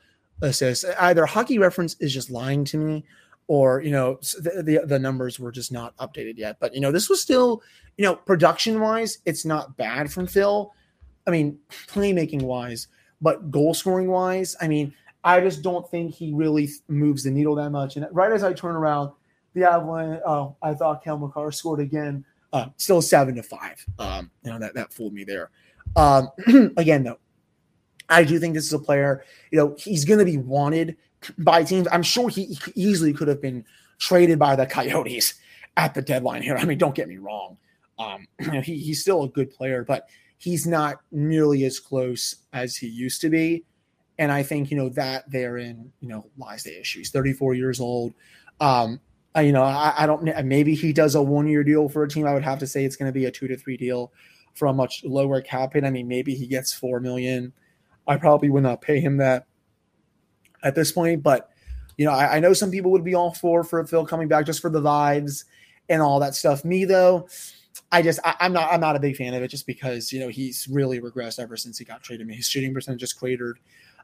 assists. 0.42 0.86
Either 1.00 1.26
Hockey 1.26 1.58
Reference 1.58 1.96
is 2.00 2.14
just 2.14 2.30
lying 2.30 2.64
to 2.66 2.78
me, 2.78 3.04
or 3.48 3.82
you 3.82 3.92
know 3.92 4.20
the, 4.40 4.62
the, 4.64 4.86
the 4.86 5.00
numbers 5.00 5.40
were 5.40 5.52
just 5.52 5.72
not 5.72 5.98
updated 5.98 6.38
yet. 6.38 6.58
But 6.60 6.76
you 6.76 6.80
know 6.80 6.92
this 6.92 7.10
was 7.10 7.20
still 7.20 7.64
you 7.98 8.06
know 8.06 8.16
production 8.16 8.80
wise, 8.80 9.18
it's 9.26 9.46
not 9.46 9.76
bad 9.78 10.12
from 10.12 10.28
Phil. 10.28 10.72
I 11.26 11.32
mean 11.32 11.58
playmaking 11.88 12.44
wise, 12.44 12.88
but 13.20 13.50
goal 13.50 13.74
scoring 13.74 14.08
wise, 14.08 14.56
I 14.62 14.68
mean 14.68 14.94
I 15.24 15.42
just 15.42 15.62
don't 15.62 15.90
think 15.90 16.14
he 16.14 16.34
really 16.34 16.70
moves 16.88 17.24
the 17.24 17.32
needle 17.32 17.56
that 17.56 17.72
much. 17.72 17.98
And 17.98 18.08
right 18.12 18.32
as 18.32 18.44
I 18.44 18.54
turn 18.54 18.76
around, 18.76 19.12
the 19.54 19.70
Avalanche, 19.70 20.22
oh, 20.26 20.56
I 20.62 20.74
thought 20.74 21.04
Cale 21.04 21.18
Makar 21.18 21.52
scored 21.52 21.80
again. 21.80 22.24
Uh, 22.54 22.68
still 22.78 23.02
seven 23.02 23.36
to 23.36 23.44
five. 23.44 23.86
Um, 24.00 24.32
you 24.44 24.52
know 24.52 24.60
that 24.60 24.74
that 24.76 24.94
fooled 24.94 25.14
me 25.14 25.24
there. 25.24 25.52
Um, 25.96 26.30
again 26.78 27.04
though, 27.04 27.20
I 28.10 28.24
do 28.24 28.40
think 28.40 28.56
this 28.56 28.66
is 28.66 28.74
a 28.74 28.80
player, 28.80 29.24
you 29.52 29.60
know, 29.60 29.76
he's 29.78 30.04
going 30.04 30.20
to 30.20 30.26
be 30.26 30.38
wanted 30.38 30.98
by 31.38 31.64
teams. 31.64 31.88
I'm 31.92 32.04
sure 32.04 32.30
he, 32.30 32.46
he 32.46 32.72
easily 32.76 33.14
could 33.14 33.28
have 33.28 33.42
been 33.42 33.66
traded 34.00 34.40
by 34.40 34.56
the 34.56 34.66
Coyotes 34.66 35.36
at 35.78 35.94
the 35.94 36.02
deadline 36.02 36.42
here. 36.42 36.58
I 36.58 36.66
mean, 36.66 36.78
don't 36.78 36.96
get 36.96 37.08
me 37.08 37.18
wrong. 37.18 37.58
Um, 38.00 38.28
you 38.40 38.52
know, 38.52 38.62
he, 38.62 38.78
he's 38.78 39.02
still 39.02 39.24
a 39.24 39.30
good 39.30 39.52
player, 39.52 39.84
but 39.84 40.10
he's 40.38 40.66
not 40.66 41.02
nearly 41.12 41.64
as 41.66 41.80
close 41.80 42.38
as 42.52 42.76
he 42.76 42.88
used 42.88 43.22
to 43.22 43.30
be. 43.30 43.64
And 44.20 44.32
I 44.32 44.44
think, 44.44 44.70
you 44.70 44.78
know, 44.78 44.90
that 44.90 45.32
therein, 45.32 45.92
you 46.00 46.10
know, 46.10 46.28
lies 46.38 46.64
the 46.64 46.80
issue. 46.80 47.00
He's 47.00 47.10
34 47.10 47.56
years 47.56 47.80
old. 47.80 48.14
Um, 48.60 49.00
I, 49.34 49.42
you 49.42 49.52
know, 49.52 49.64
I, 49.64 49.94
I 49.98 50.06
don't, 50.06 50.46
maybe 50.46 50.76
he 50.76 50.94
does 50.94 51.16
a 51.16 51.22
one 51.22 51.48
year 51.48 51.64
deal 51.64 51.90
for 51.90 52.04
a 52.04 52.10
team. 52.10 52.28
I 52.28 52.34
would 52.34 52.44
have 52.44 52.60
to 52.60 52.68
say 52.68 52.86
it's 52.86 52.96
going 52.96 53.12
to 53.12 53.18
be 53.18 53.26
a 53.26 53.32
two 53.32 53.48
to 53.48 53.58
three 53.58 53.78
deal 53.78 54.12
for 54.54 54.68
a 54.68 54.74
much 54.74 55.04
lower 55.04 55.42
cap 55.42 55.74
hit. 55.74 55.84
I 55.86 55.90
mean, 55.90 56.08
maybe 56.08 56.36
he 56.36 56.46
gets 56.46 56.72
4 56.72 57.00
million 57.00 57.54
I 58.10 58.18
probably 58.18 58.50
would 58.50 58.64
not 58.64 58.82
pay 58.82 59.00
him 59.00 59.18
that 59.18 59.46
at 60.64 60.74
this 60.74 60.92
point. 60.92 61.22
But 61.22 61.50
you 61.96 62.06
know, 62.06 62.12
I, 62.12 62.38
I, 62.38 62.40
know 62.40 62.54
some 62.54 62.72
people 62.72 62.92
would 62.92 63.04
be 63.04 63.14
all 63.14 63.34
for 63.34 63.64
for 63.64 63.86
Phil 63.86 64.06
coming 64.06 64.28
back 64.28 64.46
just 64.48 64.62
for 64.62 64.70
the 64.70 64.82
vibes 64.82 65.46
and 65.88 66.02
all 66.02 66.20
that 66.20 66.34
stuff. 66.34 66.66
Me 66.66 66.86
though, 66.86 67.30
I 67.92 68.02
just 68.02 68.20
I, 68.26 68.36
am 68.40 68.52
not 68.52 68.74
I'm 68.74 68.82
not 68.82 68.96
a 68.96 69.00
big 69.00 69.16
fan 69.16 69.36
of 69.36 69.44
it 69.44 69.50
just 69.50 69.68
because 69.68 70.12
you 70.12 70.20
know 70.20 70.28
he's 70.28 70.68
really 70.68 71.00
regressed 71.00 71.40
ever 71.40 71.56
since 71.56 71.78
he 71.78 71.86
got 71.86 72.02
traded. 72.02 72.26
I 72.26 72.28
mean, 72.28 72.38
his 72.38 72.48
shooting 72.48 72.74
percentage 72.74 73.00
just 73.00 73.20
cratered. 73.20 73.60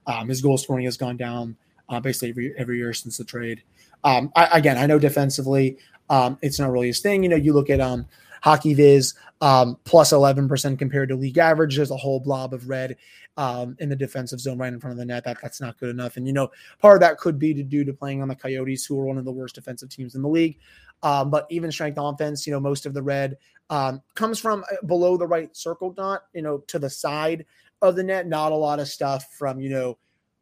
Um, 0.07 0.29
his 0.29 0.41
goal 0.41 0.57
scoring 0.57 0.85
has 0.85 0.97
gone 0.97 1.17
down 1.17 1.55
uh, 1.89 1.99
basically 1.99 2.29
every 2.29 2.53
every 2.57 2.77
year 2.77 2.93
since 2.93 3.17
the 3.17 3.23
trade. 3.23 3.63
Um, 4.03 4.31
I, 4.35 4.59
again, 4.59 4.77
I 4.77 4.85
know 4.85 4.99
defensively, 4.99 5.77
um, 6.09 6.37
it's 6.41 6.59
not 6.59 6.71
really 6.71 6.87
his 6.87 6.99
thing. 6.99 7.23
You 7.23 7.29
know, 7.29 7.35
you 7.35 7.53
look 7.53 7.69
at 7.69 7.81
um, 7.81 8.05
Hockey 8.41 8.73
Viz 8.75 9.15
um, 9.41 9.77
plus 9.83 10.13
11% 10.13 10.77
compared 10.77 11.09
to 11.09 11.15
league 11.15 11.37
average. 11.37 11.75
There's 11.75 11.91
a 11.91 11.97
whole 11.97 12.19
blob 12.19 12.53
of 12.53 12.69
red 12.69 12.97
um, 13.37 13.75
in 13.79 13.89
the 13.89 13.95
defensive 13.95 14.39
zone 14.39 14.57
right 14.57 14.71
in 14.71 14.79
front 14.79 14.93
of 14.93 14.97
the 14.97 15.05
net. 15.05 15.23
That 15.23 15.37
that's 15.41 15.59
not 15.59 15.79
good 15.79 15.89
enough. 15.89 16.17
And 16.17 16.27
you 16.27 16.33
know, 16.33 16.51
part 16.79 16.95
of 16.95 17.01
that 17.01 17.17
could 17.17 17.39
be 17.39 17.53
to 17.53 17.63
due 17.63 17.83
to 17.83 17.93
playing 17.93 18.21
on 18.21 18.27
the 18.27 18.35
Coyotes, 18.35 18.85
who 18.85 18.99
are 18.99 19.05
one 19.05 19.17
of 19.17 19.25
the 19.25 19.31
worst 19.31 19.55
defensive 19.55 19.89
teams 19.89 20.15
in 20.15 20.21
the 20.21 20.29
league. 20.29 20.59
Um, 21.03 21.29
but 21.29 21.45
even 21.49 21.71
strength 21.71 21.97
offense, 21.99 22.47
you 22.47 22.53
know, 22.53 22.59
most 22.59 22.85
of 22.85 22.93
the 22.93 23.01
red 23.03 23.37
um, 23.69 24.01
comes 24.13 24.39
from 24.39 24.63
uh, 24.71 24.85
below 24.85 25.17
the 25.17 25.27
right 25.27 25.55
circle 25.55 25.91
dot, 25.91 26.23
you 26.33 26.41
know, 26.41 26.59
to 26.67 26.79
the 26.79 26.89
side 26.89 27.45
of 27.81 27.95
the 27.95 28.03
net. 28.03 28.27
Not 28.27 28.51
a 28.51 28.55
lot 28.55 28.79
of 28.79 28.87
stuff 28.87 29.27
from 29.37 29.59
you 29.59 29.69
know, 29.69 29.97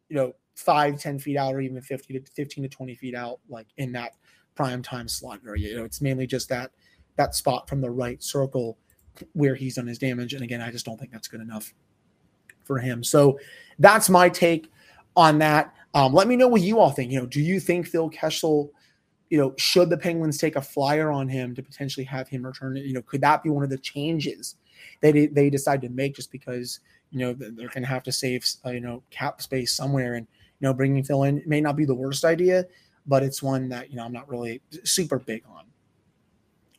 you 0.08 0.16
know, 0.16 0.32
five, 0.54 0.98
10 0.98 1.18
feet 1.18 1.36
out, 1.36 1.54
or 1.54 1.60
even 1.60 1.80
50 1.80 2.18
to 2.18 2.30
15 2.32 2.64
to 2.64 2.68
20 2.68 2.94
feet 2.94 3.14
out, 3.14 3.40
like 3.48 3.66
in 3.76 3.92
that 3.92 4.12
prime 4.54 4.82
time 4.82 5.08
slot 5.08 5.40
area. 5.46 5.68
You 5.68 5.76
know, 5.78 5.84
it's 5.84 6.00
mainly 6.00 6.26
just 6.26 6.48
that 6.48 6.70
that 7.16 7.34
spot 7.34 7.68
from 7.68 7.80
the 7.80 7.90
right 7.90 8.22
circle 8.22 8.78
where 9.32 9.54
he's 9.54 9.76
done 9.76 9.86
his 9.86 9.98
damage. 9.98 10.34
And 10.34 10.42
again, 10.42 10.60
I 10.60 10.70
just 10.70 10.84
don't 10.84 10.98
think 10.98 11.12
that's 11.12 11.28
good 11.28 11.40
enough 11.40 11.72
for 12.64 12.78
him. 12.78 13.04
So 13.04 13.38
that's 13.78 14.10
my 14.10 14.28
take 14.28 14.70
on 15.16 15.38
that. 15.38 15.72
Um, 15.94 16.12
let 16.12 16.26
me 16.26 16.36
know 16.36 16.48
what 16.48 16.62
you 16.62 16.80
all 16.80 16.90
think. 16.90 17.12
You 17.12 17.20
know, 17.20 17.26
do 17.26 17.40
you 17.40 17.60
think 17.60 17.86
Phil 17.86 18.08
Kessel, 18.08 18.72
you 19.30 19.38
know, 19.38 19.54
should 19.56 19.90
the 19.90 19.96
Penguins 19.96 20.38
take 20.38 20.56
a 20.56 20.62
flyer 20.62 21.12
on 21.12 21.28
him 21.28 21.54
to 21.54 21.62
potentially 21.62 22.04
have 22.04 22.28
him 22.28 22.44
return? 22.44 22.76
You 22.76 22.94
know, 22.94 23.02
could 23.02 23.20
that 23.20 23.42
be 23.42 23.50
one 23.50 23.62
of 23.62 23.70
the 23.70 23.78
changes 23.78 24.56
that 25.00 25.30
they 25.32 25.50
decide 25.50 25.80
to 25.82 25.88
make 25.88 26.16
just 26.16 26.30
because 26.32 26.80
you 27.10 27.20
know 27.20 27.32
they're 27.32 27.68
going 27.68 27.82
to 27.82 27.88
have 27.88 28.02
to 28.02 28.12
save 28.12 28.46
uh, 28.66 28.70
you 28.70 28.80
know 28.80 29.02
cap 29.10 29.40
space 29.40 29.72
somewhere 29.72 30.14
and 30.14 30.26
you 30.60 30.66
know 30.66 30.74
bringing 30.74 31.02
Phil 31.02 31.24
in 31.24 31.42
may 31.46 31.60
not 31.60 31.76
be 31.76 31.84
the 31.84 31.94
worst 31.94 32.24
idea, 32.24 32.66
but 33.06 33.22
it's 33.22 33.42
one 33.42 33.68
that 33.68 33.90
you 33.90 33.96
know 33.96 34.04
I'm 34.04 34.12
not 34.12 34.28
really 34.28 34.60
super 34.84 35.18
big 35.18 35.42
on, 35.48 35.64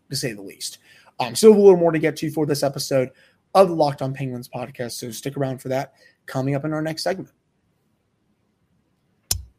to 0.10 0.16
say 0.16 0.34
the 0.34 0.42
least. 0.42 0.80
Um, 1.20 1.36
still 1.36 1.54
a 1.54 1.56
little 1.56 1.78
more 1.78 1.92
to 1.92 2.00
get 2.00 2.18
to 2.18 2.30
for 2.30 2.46
this 2.46 2.64
episode 2.64 3.10
of 3.54 3.70
the 3.70 3.76
Locked 3.76 4.02
On 4.02 4.14
Penguins 4.14 4.50
podcast. 4.50 4.92
So 4.94 5.12
stick 5.12 5.38
around 5.38 5.62
for 5.62 5.70
that 5.70 5.94
coming 6.26 6.56
up 6.56 6.66
in 6.66 6.74
our 6.74 6.82
next 6.82 7.04
segment. 7.04 7.32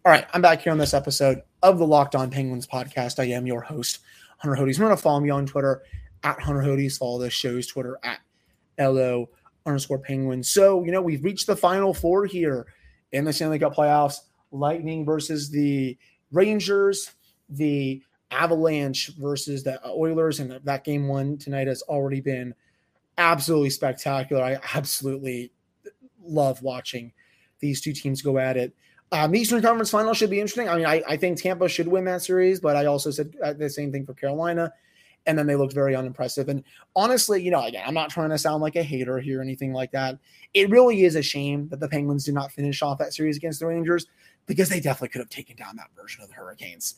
All 0.04 0.12
right, 0.12 0.26
I'm 0.32 0.42
back 0.42 0.62
here 0.62 0.70
on 0.70 0.78
this 0.78 0.94
episode 0.94 1.42
of 1.62 1.78
the 1.78 1.86
Locked 1.86 2.14
On 2.14 2.30
Penguins 2.30 2.66
podcast. 2.66 3.18
I 3.18 3.24
am 3.24 3.46
your 3.46 3.62
host, 3.62 4.00
Hunter 4.38 4.56
Hodes. 4.56 4.78
Remember 4.78 4.94
to 4.94 5.02
follow 5.02 5.18
me 5.18 5.30
on 5.30 5.46
Twitter 5.46 5.82
at 6.22 6.40
Hunter 6.40 6.60
Hodes. 6.60 6.98
Follow 6.98 7.18
the 7.18 7.30
show's 7.30 7.66
Twitter 7.66 7.98
at 8.04 8.20
LO 8.78 9.28
underscore 9.64 9.98
Penguins. 9.98 10.50
So, 10.50 10.84
you 10.84 10.92
know, 10.92 11.02
we've 11.02 11.24
reached 11.24 11.46
the 11.46 11.56
final 11.56 11.92
four 11.92 12.24
here 12.26 12.66
in 13.12 13.24
the 13.24 13.32
Stanley 13.32 13.58
Cup 13.58 13.74
playoffs. 13.74 14.20
Lightning 14.52 15.04
versus 15.04 15.50
the 15.50 15.98
Rangers, 16.30 17.12
the 17.48 18.02
Avalanche 18.30 19.08
versus 19.18 19.62
the 19.62 19.80
Oilers, 19.88 20.40
and 20.40 20.60
that 20.64 20.84
game 20.84 21.08
one 21.08 21.36
tonight 21.36 21.66
has 21.66 21.82
already 21.82 22.20
been 22.20 22.54
absolutely 23.18 23.70
spectacular. 23.70 24.42
I 24.42 24.58
absolutely 24.74 25.52
love 26.22 26.62
watching 26.62 27.12
these 27.60 27.80
two 27.80 27.92
teams 27.92 28.22
go 28.22 28.38
at 28.38 28.56
it. 28.56 28.74
Um, 29.12 29.30
the 29.30 29.40
Eastern 29.40 29.62
Conference 29.62 29.90
Final 29.90 30.14
should 30.14 30.30
be 30.30 30.40
interesting. 30.40 30.68
I 30.68 30.76
mean, 30.76 30.86
I, 30.86 31.02
I 31.08 31.16
think 31.16 31.40
Tampa 31.40 31.68
should 31.68 31.86
win 31.86 32.04
that 32.06 32.22
series, 32.22 32.60
but 32.60 32.76
I 32.76 32.86
also 32.86 33.10
said 33.10 33.34
uh, 33.42 33.52
the 33.52 33.70
same 33.70 33.92
thing 33.92 34.04
for 34.04 34.14
Carolina. 34.14 34.72
And 35.26 35.36
then 35.38 35.46
they 35.46 35.56
looked 35.56 35.72
very 35.72 35.96
unimpressive. 35.96 36.48
And 36.48 36.62
honestly, 36.94 37.42
you 37.42 37.50
know, 37.50 37.64
again, 37.64 37.84
I'm 37.86 37.94
not 37.94 38.10
trying 38.10 38.30
to 38.30 38.38
sound 38.38 38.62
like 38.62 38.76
a 38.76 38.82
hater 38.82 39.18
here 39.18 39.40
or 39.40 39.42
anything 39.42 39.72
like 39.72 39.90
that. 39.92 40.18
It 40.54 40.70
really 40.70 41.04
is 41.04 41.16
a 41.16 41.22
shame 41.22 41.68
that 41.68 41.80
the 41.80 41.88
Penguins 41.88 42.24
did 42.24 42.34
not 42.34 42.52
finish 42.52 42.80
off 42.82 42.98
that 42.98 43.12
series 43.12 43.36
against 43.36 43.60
the 43.60 43.66
Rangers 43.66 44.06
because 44.46 44.68
they 44.68 44.80
definitely 44.80 45.08
could 45.08 45.20
have 45.20 45.30
taken 45.30 45.56
down 45.56 45.76
that 45.76 45.90
version 46.00 46.22
of 46.22 46.28
the 46.28 46.34
Hurricanes. 46.34 46.96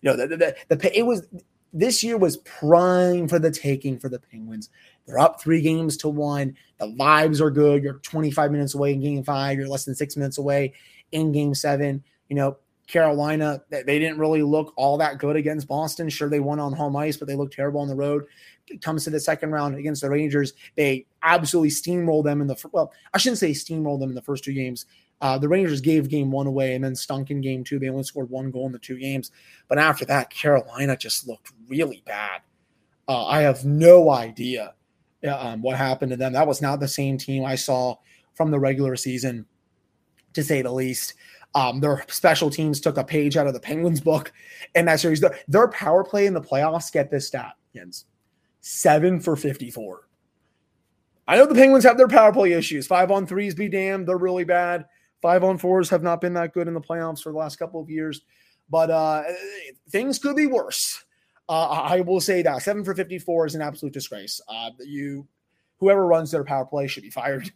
You 0.00 0.10
know, 0.10 0.16
the, 0.16 0.26
the, 0.26 0.56
the, 0.68 0.76
the 0.76 0.98
it 0.98 1.02
was 1.02 1.26
this 1.72 2.02
year 2.02 2.16
was 2.16 2.38
prime 2.38 3.28
for 3.28 3.38
the 3.38 3.50
taking 3.50 3.98
for 3.98 4.08
the 4.08 4.18
Penguins. 4.18 4.70
They're 5.06 5.18
up 5.18 5.40
three 5.40 5.60
games 5.60 5.96
to 5.98 6.08
one. 6.08 6.56
The 6.78 6.86
vibes 6.86 7.40
are 7.40 7.50
good. 7.50 7.82
You're 7.82 7.94
25 7.94 8.50
minutes 8.52 8.74
away 8.74 8.92
in 8.92 9.00
game 9.00 9.22
five. 9.22 9.58
You're 9.58 9.68
less 9.68 9.84
than 9.84 9.94
six 9.94 10.16
minutes 10.16 10.38
away 10.38 10.74
in 11.12 11.32
game 11.32 11.54
seven. 11.54 12.02
You 12.28 12.36
know, 12.36 12.56
Carolina, 12.88 13.62
they 13.70 13.98
didn't 13.98 14.18
really 14.18 14.42
look 14.42 14.72
all 14.76 14.96
that 14.96 15.18
good 15.18 15.36
against 15.36 15.68
Boston. 15.68 16.08
Sure, 16.08 16.30
they 16.30 16.40
won 16.40 16.58
on 16.58 16.72
home 16.72 16.96
ice, 16.96 17.18
but 17.18 17.28
they 17.28 17.36
looked 17.36 17.52
terrible 17.52 17.80
on 17.80 17.88
the 17.88 17.94
road. 17.94 18.24
It 18.66 18.82
comes 18.82 19.04
to 19.04 19.10
the 19.10 19.20
second 19.20 19.52
round 19.52 19.76
against 19.76 20.00
the 20.00 20.10
Rangers. 20.10 20.54
They 20.74 21.06
absolutely 21.22 21.68
steamrolled 21.68 22.24
them 22.24 22.40
in 22.40 22.46
the 22.46 22.56
well, 22.72 22.92
I 23.12 23.18
shouldn't 23.18 23.38
say 23.38 23.50
steamrolled 23.50 24.00
them 24.00 24.08
in 24.08 24.14
the 24.14 24.22
first 24.22 24.42
two 24.42 24.54
games. 24.54 24.86
Uh, 25.20 25.36
the 25.36 25.48
Rangers 25.48 25.80
gave 25.80 26.08
game 26.08 26.30
one 26.30 26.46
away 26.46 26.74
and 26.74 26.82
then 26.82 26.94
stunk 26.94 27.30
in 27.30 27.40
game 27.40 27.62
two. 27.62 27.78
They 27.78 27.90
only 27.90 28.04
scored 28.04 28.30
one 28.30 28.50
goal 28.50 28.66
in 28.66 28.72
the 28.72 28.78
two 28.78 28.98
games. 28.98 29.32
But 29.68 29.78
after 29.78 30.04
that, 30.06 30.30
Carolina 30.30 30.96
just 30.96 31.28
looked 31.28 31.52
really 31.68 32.02
bad. 32.06 32.40
Uh, 33.06 33.26
I 33.26 33.40
have 33.40 33.64
no 33.64 34.10
idea 34.10 34.74
um, 35.28 35.60
what 35.60 35.76
happened 35.76 36.10
to 36.12 36.16
them. 36.16 36.32
That 36.32 36.46
was 36.46 36.62
not 36.62 36.80
the 36.80 36.88
same 36.88 37.18
team 37.18 37.44
I 37.44 37.56
saw 37.56 37.96
from 38.34 38.50
the 38.50 38.60
regular 38.60 38.96
season, 38.96 39.46
to 40.34 40.42
say 40.42 40.62
the 40.62 40.72
least. 40.72 41.14
Um, 41.54 41.80
their 41.80 42.04
special 42.08 42.50
teams 42.50 42.80
took 42.80 42.98
a 42.98 43.04
page 43.04 43.36
out 43.36 43.46
of 43.46 43.54
the 43.54 43.60
Penguins 43.60 44.00
book 44.00 44.32
in 44.74 44.84
that 44.84 45.00
series. 45.00 45.20
Their, 45.20 45.38
their 45.48 45.68
power 45.68 46.04
play 46.04 46.26
in 46.26 46.34
the 46.34 46.40
playoffs, 46.40 46.92
get 46.92 47.10
this 47.10 47.26
stat, 47.26 47.54
Jens, 47.74 48.04
seven 48.60 49.18
for 49.18 49.34
54. 49.34 50.08
I 51.26 51.36
know 51.36 51.46
the 51.46 51.54
Penguins 51.54 51.84
have 51.84 51.98
their 51.98 52.08
power 52.08 52.32
play 52.32 52.52
issues. 52.52 52.86
Five 52.86 53.10
on 53.10 53.26
threes 53.26 53.54
be 53.54 53.68
damned. 53.68 54.08
They're 54.08 54.16
really 54.16 54.44
bad. 54.44 54.86
Five 55.20 55.44
on 55.44 55.58
fours 55.58 55.90
have 55.90 56.02
not 56.02 56.20
been 56.20 56.34
that 56.34 56.54
good 56.54 56.68
in 56.68 56.74
the 56.74 56.80
playoffs 56.80 57.22
for 57.22 57.32
the 57.32 57.38
last 57.38 57.56
couple 57.56 57.80
of 57.80 57.90
years, 57.90 58.22
but 58.70 58.90
uh, 58.90 59.24
things 59.90 60.18
could 60.18 60.36
be 60.36 60.46
worse. 60.46 61.04
Uh, 61.48 61.68
I 61.68 62.00
will 62.02 62.20
say 62.20 62.42
that 62.42 62.62
seven 62.62 62.84
for 62.84 62.94
54 62.94 63.46
is 63.46 63.54
an 63.54 63.62
absolute 63.62 63.92
disgrace. 63.92 64.40
Uh, 64.48 64.70
you, 64.80 65.26
whoever 65.78 66.06
runs 66.06 66.30
their 66.30 66.44
power 66.44 66.64
play 66.64 66.86
should 66.86 67.02
be 67.02 67.10
fired. 67.10 67.50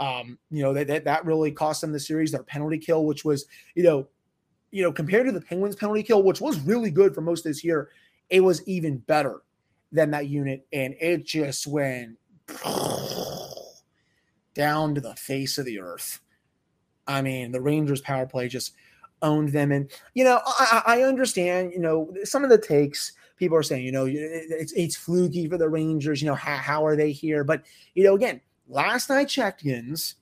Um, 0.00 0.38
you 0.50 0.62
know, 0.62 0.72
that, 0.74 1.04
that, 1.04 1.24
really 1.24 1.50
cost 1.50 1.80
them 1.80 1.92
the 1.92 1.98
series, 1.98 2.30
their 2.30 2.44
penalty 2.44 2.78
kill, 2.78 3.04
which 3.04 3.24
was, 3.24 3.46
you 3.74 3.82
know, 3.82 4.06
you 4.70 4.82
know, 4.82 4.92
compared 4.92 5.26
to 5.26 5.32
the 5.32 5.40
Penguins 5.40 5.74
penalty 5.74 6.02
kill, 6.02 6.22
which 6.22 6.40
was 6.40 6.60
really 6.60 6.90
good 6.90 7.14
for 7.14 7.20
most 7.20 7.40
of 7.40 7.50
this 7.50 7.64
year, 7.64 7.90
it 8.30 8.40
was 8.40 8.66
even 8.68 8.98
better 8.98 9.42
than 9.90 10.10
that 10.12 10.28
unit. 10.28 10.66
And 10.72 10.94
it 11.00 11.24
just 11.24 11.66
went 11.66 12.16
down 14.54 14.94
to 14.94 15.00
the 15.00 15.16
face 15.16 15.58
of 15.58 15.64
the 15.64 15.80
earth. 15.80 16.20
I 17.06 17.22
mean, 17.22 17.52
the 17.52 17.60
Rangers 17.60 18.00
power 18.00 18.26
play 18.26 18.48
just 18.48 18.74
owned 19.22 19.50
them. 19.50 19.72
And, 19.72 19.90
you 20.14 20.24
know, 20.24 20.40
I, 20.44 20.82
I 20.86 21.02
understand, 21.02 21.72
you 21.72 21.80
know, 21.80 22.14
some 22.24 22.44
of 22.44 22.50
the 22.50 22.58
takes 22.58 23.12
people 23.36 23.56
are 23.56 23.62
saying, 23.62 23.84
you 23.84 23.92
know, 23.92 24.06
it's, 24.06 24.72
it's 24.72 24.96
fluky 24.96 25.48
for 25.48 25.56
the 25.56 25.68
Rangers. 25.68 26.20
You 26.20 26.28
know, 26.28 26.34
how, 26.34 26.56
how 26.56 26.86
are 26.86 26.96
they 26.96 27.12
here? 27.12 27.44
But, 27.44 27.62
you 27.94 28.04
know, 28.04 28.14
again, 28.14 28.40
last 28.68 29.08
night 29.08 29.28
checked 29.28 29.64
ins, 29.64 30.16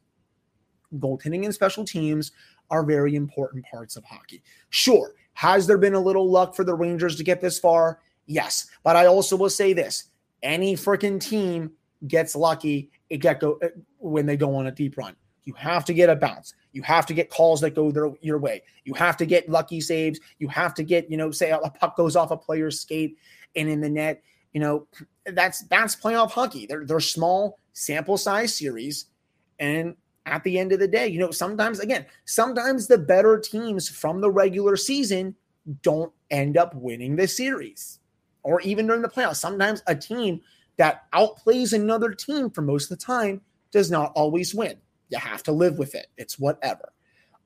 goaltending 0.94 1.44
and 1.44 1.54
special 1.54 1.85
teams 1.85 2.32
are 2.70 2.82
very 2.82 3.14
important 3.14 3.64
parts 3.66 3.96
of 3.96 4.04
hockey. 4.04 4.42
Sure, 4.70 5.14
has 5.35 5.66
there 5.66 5.78
been 5.78 5.94
a 5.94 6.00
little 6.00 6.30
luck 6.30 6.54
for 6.54 6.64
the 6.64 6.74
Rangers 6.74 7.16
to 7.16 7.24
get 7.24 7.40
this 7.40 7.59
far? 7.59 8.00
Yes. 8.26 8.68
But 8.82 8.96
I 8.96 9.06
also 9.06 9.37
will 9.37 9.50
say 9.50 9.72
this 9.72 10.04
any 10.42 10.74
freaking 10.74 11.20
team 11.20 11.72
gets 12.06 12.37
lucky 12.37 12.90
it 13.09 13.18
go, 13.18 13.59
uh, 13.62 13.68
when 13.98 14.26
they 14.26 14.37
go 14.37 14.54
on 14.54 14.66
a 14.66 14.72
deep 14.72 14.96
run. 14.96 15.14
You 15.44 15.54
have 15.54 15.85
to 15.85 15.94
get 15.94 16.11
a 16.11 16.16
bounce. 16.16 16.54
You 16.72 16.82
have 16.82 17.06
to 17.06 17.14
get 17.14 17.30
calls 17.30 17.61
that 17.61 17.74
go 17.74 17.90
their, 17.90 18.12
your 18.20 18.38
way. 18.38 18.62
You 18.85 18.94
have 18.94 19.16
to 19.18 19.26
get 19.26 19.48
lucky 19.48 19.80
saves. 19.80 20.18
You 20.38 20.48
have 20.48 20.74
to 20.74 20.82
get, 20.82 21.11
you 21.11 21.16
know, 21.16 21.30
say 21.30 21.50
a 21.50 21.59
puck 21.59 21.96
goes 21.96 22.16
off 22.16 22.32
a 22.32 22.37
player's 22.37 22.80
skate 22.80 23.16
and 23.54 23.68
in 23.68 23.80
the 23.80 23.88
net. 23.88 24.22
You 24.52 24.61
know, 24.61 24.87
that's 25.26 25.62
that's 25.68 25.94
playoff 25.94 26.30
hockey. 26.30 26.66
They're 26.66 26.85
they're 26.85 27.00
small 27.00 27.59
sample 27.76 28.16
size 28.16 28.54
series, 28.54 29.06
and 29.58 29.94
at 30.24 30.42
the 30.44 30.58
end 30.58 30.72
of 30.72 30.80
the 30.80 30.88
day, 30.88 31.06
you 31.06 31.20
know, 31.20 31.30
sometimes 31.30 31.78
again, 31.78 32.06
sometimes 32.24 32.86
the 32.86 32.98
better 32.98 33.38
teams 33.38 33.88
from 33.88 34.20
the 34.20 34.30
regular 34.30 34.76
season 34.76 35.36
don't 35.82 36.12
end 36.30 36.56
up 36.56 36.74
winning 36.74 37.16
the 37.16 37.28
series, 37.28 38.00
or 38.42 38.60
even 38.62 38.86
during 38.86 39.02
the 39.02 39.08
playoffs. 39.08 39.36
Sometimes 39.36 39.82
a 39.86 39.94
team 39.94 40.40
that 40.78 41.10
outplays 41.12 41.74
another 41.74 42.10
team 42.10 42.50
for 42.50 42.62
most 42.62 42.90
of 42.90 42.98
the 42.98 43.04
time 43.04 43.40
does 43.72 43.90
not 43.90 44.12
always 44.14 44.54
win. 44.54 44.76
You 45.10 45.18
have 45.18 45.42
to 45.44 45.52
live 45.52 45.78
with 45.78 45.94
it. 45.94 46.06
It's 46.16 46.38
whatever. 46.38 46.92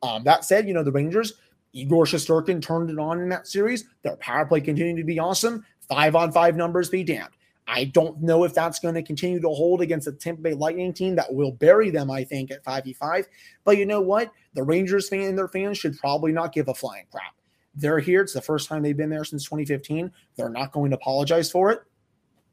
Um, 0.03 0.25
that 0.25 0.45
said, 0.45 0.67
you 0.67 0.75
know, 0.75 0.83
the 0.85 0.93
Rangers, 0.93 1.35
Igor 1.73 2.05
Shesterkin 2.05 2.63
turned 2.63 2.91
it 2.91 2.99
on 2.99 3.21
in 3.21 3.29
that 3.31 3.47
series. 3.47 3.85
Their 4.03 4.17
power 4.17 4.47
play 4.47 4.61
continued 4.61 4.97
to 4.97 5.05
be 5.05 5.19
awesome. 5.19 5.65
Five 5.89 6.15
on 6.15 6.33
five 6.33 6.57
numbers 6.57 6.89
be 6.89 7.03
damned. 7.05 7.35
I 7.71 7.85
don't 7.85 8.21
know 8.21 8.43
if 8.43 8.53
that's 8.53 8.81
going 8.81 8.97
to 8.97 9.03
continue 9.03 9.41
to 9.41 9.49
hold 9.49 9.81
against 9.81 10.07
the 10.07 10.13
Tampa 10.13 10.43
Bay 10.43 10.55
Lightning 10.55 10.93
team 10.93 11.15
that 11.15 11.33
will 11.33 11.53
bury 11.53 11.91
them, 11.91 12.11
I 12.11 12.25
think, 12.25 12.51
at 12.51 12.65
5v5. 12.65 13.27
But 13.65 13.79
you 13.79 13.87
know 13.87 14.01
what? 14.01 14.33
The 14.55 14.65
Rangers 14.65 15.09
fan 15.09 15.29
and 15.29 15.39
their 15.39 15.47
fans 15.47 15.79
should 15.79 15.97
probably 15.97 16.33
not 16.33 16.53
give 16.53 16.67
a 16.69 16.75
flying 16.75 17.07
crap. 17.13 17.35
They're 17.77 18.01
here. 18.01 18.23
It's 18.23 18.33
the 18.33 18.41
first 18.41 18.69
time 18.69 18.83
they've 18.83 18.97
been 18.97 19.09
there 19.09 19.25
since 19.25 19.45
2015. 19.45 20.11
They're 20.35 20.49
not 20.49 20.73
going 20.73 20.91
to 20.91 20.97
apologize 20.97 21.49
for 21.49 21.71
it. 21.71 21.83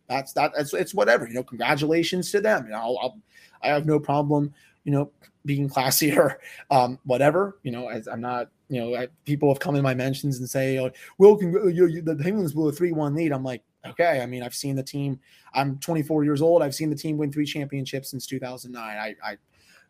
That's 0.08 0.34
that. 0.34 0.51
It's, 0.56 0.73
it's 0.73 0.93
whatever. 0.93 1.27
You 1.27 1.34
know, 1.34 1.43
congratulations 1.43 2.32
to 2.32 2.39
them. 2.39 2.65
You 2.65 2.71
know, 2.71 2.77
I'll, 2.77 2.99
I'll, 3.01 3.19
I 3.63 3.69
have 3.69 3.88
no 3.88 3.99
problem 3.99 4.53
you 4.88 4.93
know, 4.93 5.12
being 5.45 5.67
classy 5.67 6.17
or 6.17 6.39
um, 6.71 6.97
whatever. 7.03 7.60
You 7.62 7.71
know, 7.71 7.89
as 7.89 8.08
I'm 8.08 8.21
not, 8.21 8.49
you 8.69 8.82
know, 8.82 8.95
I, 8.95 9.08
people 9.25 9.49
have 9.49 9.60
come 9.60 9.75
in 9.75 9.84
my 9.84 9.93
mentions 9.93 10.39
and 10.39 10.49
say, 10.49 10.77
oh, 10.80 10.91
"Well, 11.17 11.38
you, 11.41 11.88
you, 11.88 12.01
the 12.01 12.15
Penguins 12.15 12.53
blew 12.53 12.67
a 12.67 12.71
three-one 12.71 13.15
lead." 13.15 13.32
I'm 13.32 13.43
like, 13.43 13.63
okay. 13.86 14.21
I 14.21 14.25
mean, 14.25 14.43
I've 14.43 14.56
seen 14.56 14.75
the 14.75 14.84
team. 14.84 15.19
I'm 15.53 15.77
24 15.80 16.23
years 16.23 16.41
old. 16.41 16.62
I've 16.62 16.75
seen 16.75 16.89
the 16.89 16.95
team 16.95 17.17
win 17.17 17.32
three 17.32 17.45
championships 17.45 18.12
since 18.12 18.27
2009. 18.27 18.82
I, 18.84 19.15
I 19.23 19.38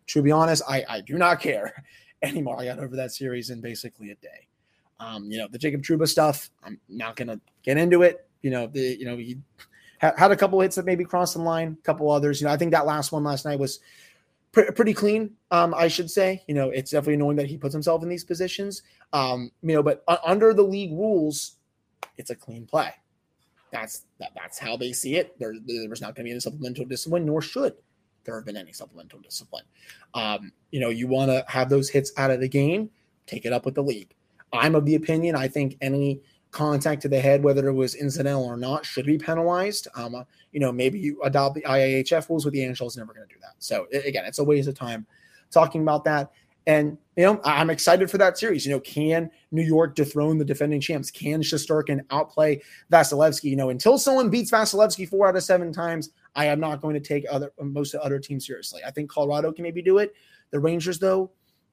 to 0.07 0.21
be 0.21 0.31
honest, 0.31 0.63
I, 0.67 0.83
I 0.87 1.01
do 1.01 1.17
not 1.17 1.39
care 1.39 1.83
anymore. 2.21 2.59
I 2.59 2.65
got 2.65 2.79
over 2.79 2.95
that 2.95 3.11
series 3.11 3.49
in 3.49 3.61
basically 3.61 4.11
a 4.11 4.15
day. 4.15 4.47
Um, 4.99 5.29
you 5.29 5.37
know, 5.37 5.47
the 5.47 5.57
Jacob 5.57 5.81
Trouba 5.81 6.07
stuff. 6.07 6.49
I'm 6.63 6.79
not 6.89 7.15
gonna 7.15 7.39
get 7.63 7.77
into 7.77 8.03
it. 8.03 8.27
You 8.41 8.51
know, 8.51 8.67
the 8.67 8.97
you 8.99 9.05
know 9.05 9.17
he 9.17 9.37
had 9.99 10.31
a 10.31 10.35
couple 10.35 10.61
hits 10.61 10.75
that 10.75 10.85
maybe 10.85 11.03
crossed 11.03 11.33
the 11.33 11.41
line, 11.41 11.75
a 11.79 11.83
couple 11.83 12.11
others. 12.11 12.39
You 12.39 12.47
know, 12.47 12.53
I 12.53 12.57
think 12.57 12.71
that 12.71 12.85
last 12.85 13.11
one 13.11 13.23
last 13.23 13.45
night 13.45 13.57
was 13.57 13.79
pre- 14.57 14.71
pretty 14.71 14.93
clean, 14.93 15.35
um, 15.51 15.73
I 15.75 15.87
should 15.87 16.09
say. 16.09 16.43
You 16.47 16.55
know, 16.55 16.69
it's 16.69 16.91
definitely 16.91 17.15
annoying 17.15 17.37
that 17.37 17.45
he 17.45 17.57
puts 17.57 17.73
himself 17.73 18.01
in 18.01 18.09
these 18.09 18.23
positions. 18.23 18.81
Um, 19.13 19.51
you 19.61 19.75
know, 19.75 19.83
but 19.83 20.03
uh, 20.07 20.17
under 20.25 20.53
the 20.53 20.63
league 20.63 20.93
rules, 20.93 21.57
it's 22.17 22.31
a 22.31 22.35
clean 22.35 22.65
play. 22.65 22.91
That's 23.71 24.05
that, 24.19 24.31
that's 24.35 24.57
how 24.57 24.75
they 24.75 24.93
see 24.93 25.15
it. 25.17 25.37
There, 25.39 25.53
there's 25.65 26.01
not 26.01 26.15
going 26.15 26.23
to 26.23 26.23
be 26.23 26.31
any 26.31 26.39
supplemental 26.39 26.85
discipline, 26.85 27.25
nor 27.25 27.41
should 27.41 27.75
there 28.23 28.35
have 28.35 28.45
been 28.45 28.57
any 28.57 28.73
supplemental 28.73 29.19
discipline. 29.19 29.63
Um, 30.13 30.51
you 30.71 30.79
know, 30.79 30.89
you 30.89 31.07
want 31.07 31.29
to 31.29 31.45
have 31.47 31.69
those 31.69 31.89
hits 31.89 32.11
out 32.17 32.31
of 32.31 32.39
the 32.39 32.49
game, 32.49 32.89
take 33.25 33.45
it 33.45 33.53
up 33.53 33.65
with 33.65 33.75
the 33.75 33.83
league. 33.83 34.13
I'm 34.51 34.75
of 34.75 34.85
the 34.85 34.95
opinion. 34.95 35.35
I 35.35 35.47
think 35.47 35.77
any 35.81 36.21
contact 36.51 37.01
to 37.03 37.09
the 37.09 37.19
head, 37.19 37.43
whether 37.43 37.67
it 37.67 37.73
was 37.73 37.95
incidental 37.95 38.43
or 38.43 38.57
not, 38.57 38.85
should 38.85 39.05
be 39.05 39.17
penalized. 39.17 39.87
Um, 39.95 40.15
uh, 40.15 40.23
you 40.51 40.59
know, 40.59 40.71
maybe 40.71 40.99
you 40.99 41.21
adopt 41.23 41.55
the 41.55 41.61
IIHF 41.61 42.29
rules 42.29 42.45
with 42.45 42.53
the 42.53 42.61
NHL 42.61 42.87
is 42.87 42.97
never 42.97 43.13
going 43.13 43.27
to 43.27 43.33
do 43.33 43.39
that. 43.41 43.55
So 43.59 43.87
again, 43.91 44.25
it's 44.25 44.39
a 44.39 44.43
waste 44.43 44.67
of 44.67 44.75
time 44.75 45.05
talking 45.51 45.81
about 45.81 46.03
that. 46.05 46.31
And 46.67 46.97
you 47.15 47.23
know, 47.23 47.39
I'm 47.45 47.69
excited 47.69 48.11
for 48.11 48.17
that 48.17 48.37
series. 48.37 48.65
You 48.65 48.73
know, 48.73 48.81
can 48.81 49.31
New 49.51 49.63
York 49.63 49.95
dethrone 49.95 50.37
the 50.37 50.45
defending 50.45 50.81
champs? 50.81 51.09
Can 51.09 51.41
Shesterkin 51.41 52.01
outplay 52.11 52.61
Vasilevskiy? 52.91 53.45
You 53.45 53.55
know, 53.55 53.69
until 53.69 53.97
someone 53.97 54.29
beats 54.29 54.51
Vasilevskiy 54.51 55.07
four 55.07 55.27
out 55.27 55.37
of 55.37 55.43
seven 55.43 55.71
times, 55.71 56.09
I 56.35 56.45
am 56.45 56.59
not 56.59 56.81
going 56.81 56.93
to 56.93 56.99
take 56.99 57.25
other 57.31 57.53
most 57.59 57.93
of 57.93 58.01
the 58.01 58.05
other 58.05 58.19
teams 58.19 58.45
seriously. 58.45 58.81
I 58.85 58.91
think 58.91 59.09
Colorado 59.09 59.51
can 59.53 59.63
maybe 59.63 59.81
do 59.81 59.97
it. 59.97 60.13
The 60.51 60.59
Rangers, 60.59 60.99
though, 60.99 61.31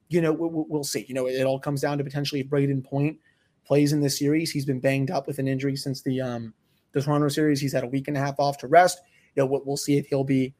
you 0.09 0.21
know, 0.21 0.31
we'll, 0.31 0.65
we'll 0.69 0.83
see. 0.83 1.05
You 1.07 1.13
know, 1.13 1.27
it, 1.27 1.43
all 1.43 1.59
comes 1.59 1.81
down 1.81 1.97
to 1.97 2.03
potentially 2.03 2.41
if 2.41 2.47
Brayden 2.47 2.83
Point 2.83 3.17
plays 3.65 3.93
in 3.93 4.01
this 4.01 4.17
series. 4.17 4.51
He's 4.51 4.65
been 4.65 4.79
banged 4.79 5.11
up 5.11 5.27
with 5.27 5.39
an 5.39 5.47
injury 5.47 5.75
since 5.75 6.01
the 6.01 6.21
um, 6.21 6.53
the 6.91 7.01
Toronto 7.01 7.27
series. 7.27 7.59
He's 7.59 7.73
had 7.73 7.83
a 7.83 7.87
week 7.87 8.07
and 8.07 8.17
a 8.17 8.19
half 8.19 8.39
off 8.39 8.57
to 8.59 8.67
rest. 8.67 8.99
You 9.35 9.43
know, 9.43 9.61
we'll 9.65 9.77
see 9.77 9.97
if 9.97 10.07
he'll 10.07 10.23
be 10.23 10.53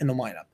in 0.00 0.06
the 0.06 0.14
lineup. 0.14 0.44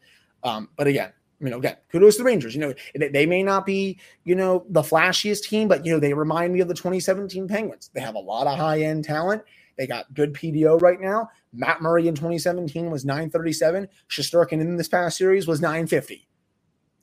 Um, 0.43 0.69
but 0.77 0.87
again, 0.87 1.13
you 1.41 1.49
know, 1.49 1.59
again, 1.59 1.77
kudos 1.91 2.17
to 2.17 2.23
the 2.23 2.25
Rangers. 2.25 2.55
You 2.55 2.61
know, 2.61 2.75
they, 2.95 3.27
may 3.27 3.43
not 3.43 3.65
be, 3.65 3.99
you 4.25 4.35
know, 4.35 4.65
the 4.69 4.83
flashiest 4.83 5.45
team, 5.45 5.69
but 5.69 5.85
you 5.85 5.93
know, 5.93 5.99
they 5.99 6.13
remind 6.13 6.53
me 6.53 6.61
of 6.61 6.69
the 6.69 6.75
2017 6.75 7.49
Penguins. 7.49 7.91
They 7.95 8.01
have 8.01 8.15
a 8.15 8.21
lot 8.21 8.47
of 8.47 8.59
high 8.59 8.83
end 8.83 9.05
talent. 9.05 9.43
They 9.79 9.87
got 9.87 10.13
good 10.13 10.35
PDO 10.35 10.83
right 10.83 11.01
now. 11.01 11.31
Matt 11.55 11.81
Murray 11.81 12.07
in 12.09 12.15
2017 12.15 12.91
was 12.91 13.07
937. 13.07 13.89
Shesterkin 14.11 14.61
in 14.61 14.77
this 14.77 14.89
past 14.89 15.17
series 15.17 15.47
was 15.47 15.63
950. 15.63 16.29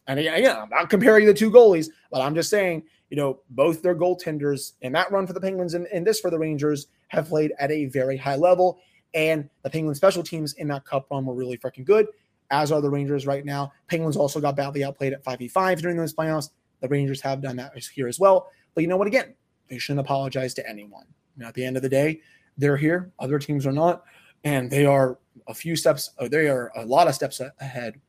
And 0.06 0.20
again, 0.20 0.56
I'm 0.56 0.70
not 0.70 0.90
comparing 0.90 1.26
the 1.26 1.34
two 1.34 1.52
goalies, 1.52 1.90
but 2.12 2.22
I'm 2.22 2.36
just 2.36 2.50
saying, 2.50 2.84
you 3.10 3.18
know, 3.18 3.40
both 3.52 3.82
their 3.82 3.96
goaltenders 3.96 4.74
in 4.82 4.92
that 4.94 5.12
run 5.12 5.26
for 5.26 5.34
the 5.34 5.42
Penguins 5.42 5.74
and, 5.74 5.88
and 5.88 6.06
this 6.06 6.20
for 6.20 6.30
the 6.30 6.40
Rangers 6.40 6.88
have 7.10 7.30
played 7.30 7.54
at 7.60 7.72
a 7.72 7.86
very 7.86 8.18
high 8.18 8.36
level. 8.36 8.80
And 9.14 9.50
the 9.64 9.70
Penguins 9.70 9.98
special 9.98 10.24
teams 10.24 10.54
in 10.54 10.68
that 10.68 10.86
cup 10.86 11.08
run 11.10 11.26
were 11.26 11.34
really 11.34 11.58
freaking 11.58 11.86
good, 11.86 12.08
as 12.52 12.72
are 12.72 12.82
the 12.82 12.90
Rangers 12.90 13.26
right 13.26 13.46
now. 13.46 13.72
Penguins 13.88 14.18
also 14.18 14.40
got 14.40 14.56
badly 14.56 14.84
outplayed 14.84 15.14
at 15.14 15.24
5v5 15.24 15.82
during 15.82 15.98
those 15.98 16.14
playoffs. 16.14 16.50
The 16.82 16.88
Rangers 16.88 17.22
have 17.22 17.42
done 17.42 17.56
that 17.56 17.72
here 17.94 18.08
as 18.08 18.20
well. 18.20 18.50
But 18.76 18.82
you 18.82 18.88
know 18.88 18.98
what? 18.98 19.08
Again, 19.08 19.34
they 19.70 19.78
shouldn't 19.78 20.06
apologize 20.06 20.54
to 20.56 20.70
anyone. 20.70 21.06
You 21.36 21.44
know, 21.44 21.48
at 21.48 21.54
the 21.54 21.66
end 21.66 21.78
of 21.78 21.84
the 21.84 21.90
day, 21.90 22.22
they're 22.58 22.78
here. 22.78 23.12
Other 23.20 23.40
teams 23.40 23.66
are 23.66 23.72
not. 23.72 24.04
And 24.44 24.70
they 24.70 24.86
are 24.86 25.18
a 25.48 25.54
few 25.54 25.76
steps, 25.76 26.12
they 26.30 26.48
are 26.48 26.72
a 26.76 26.86
lot 26.86 27.08
of 27.08 27.16
steps 27.16 27.42
ahead 27.60 28.00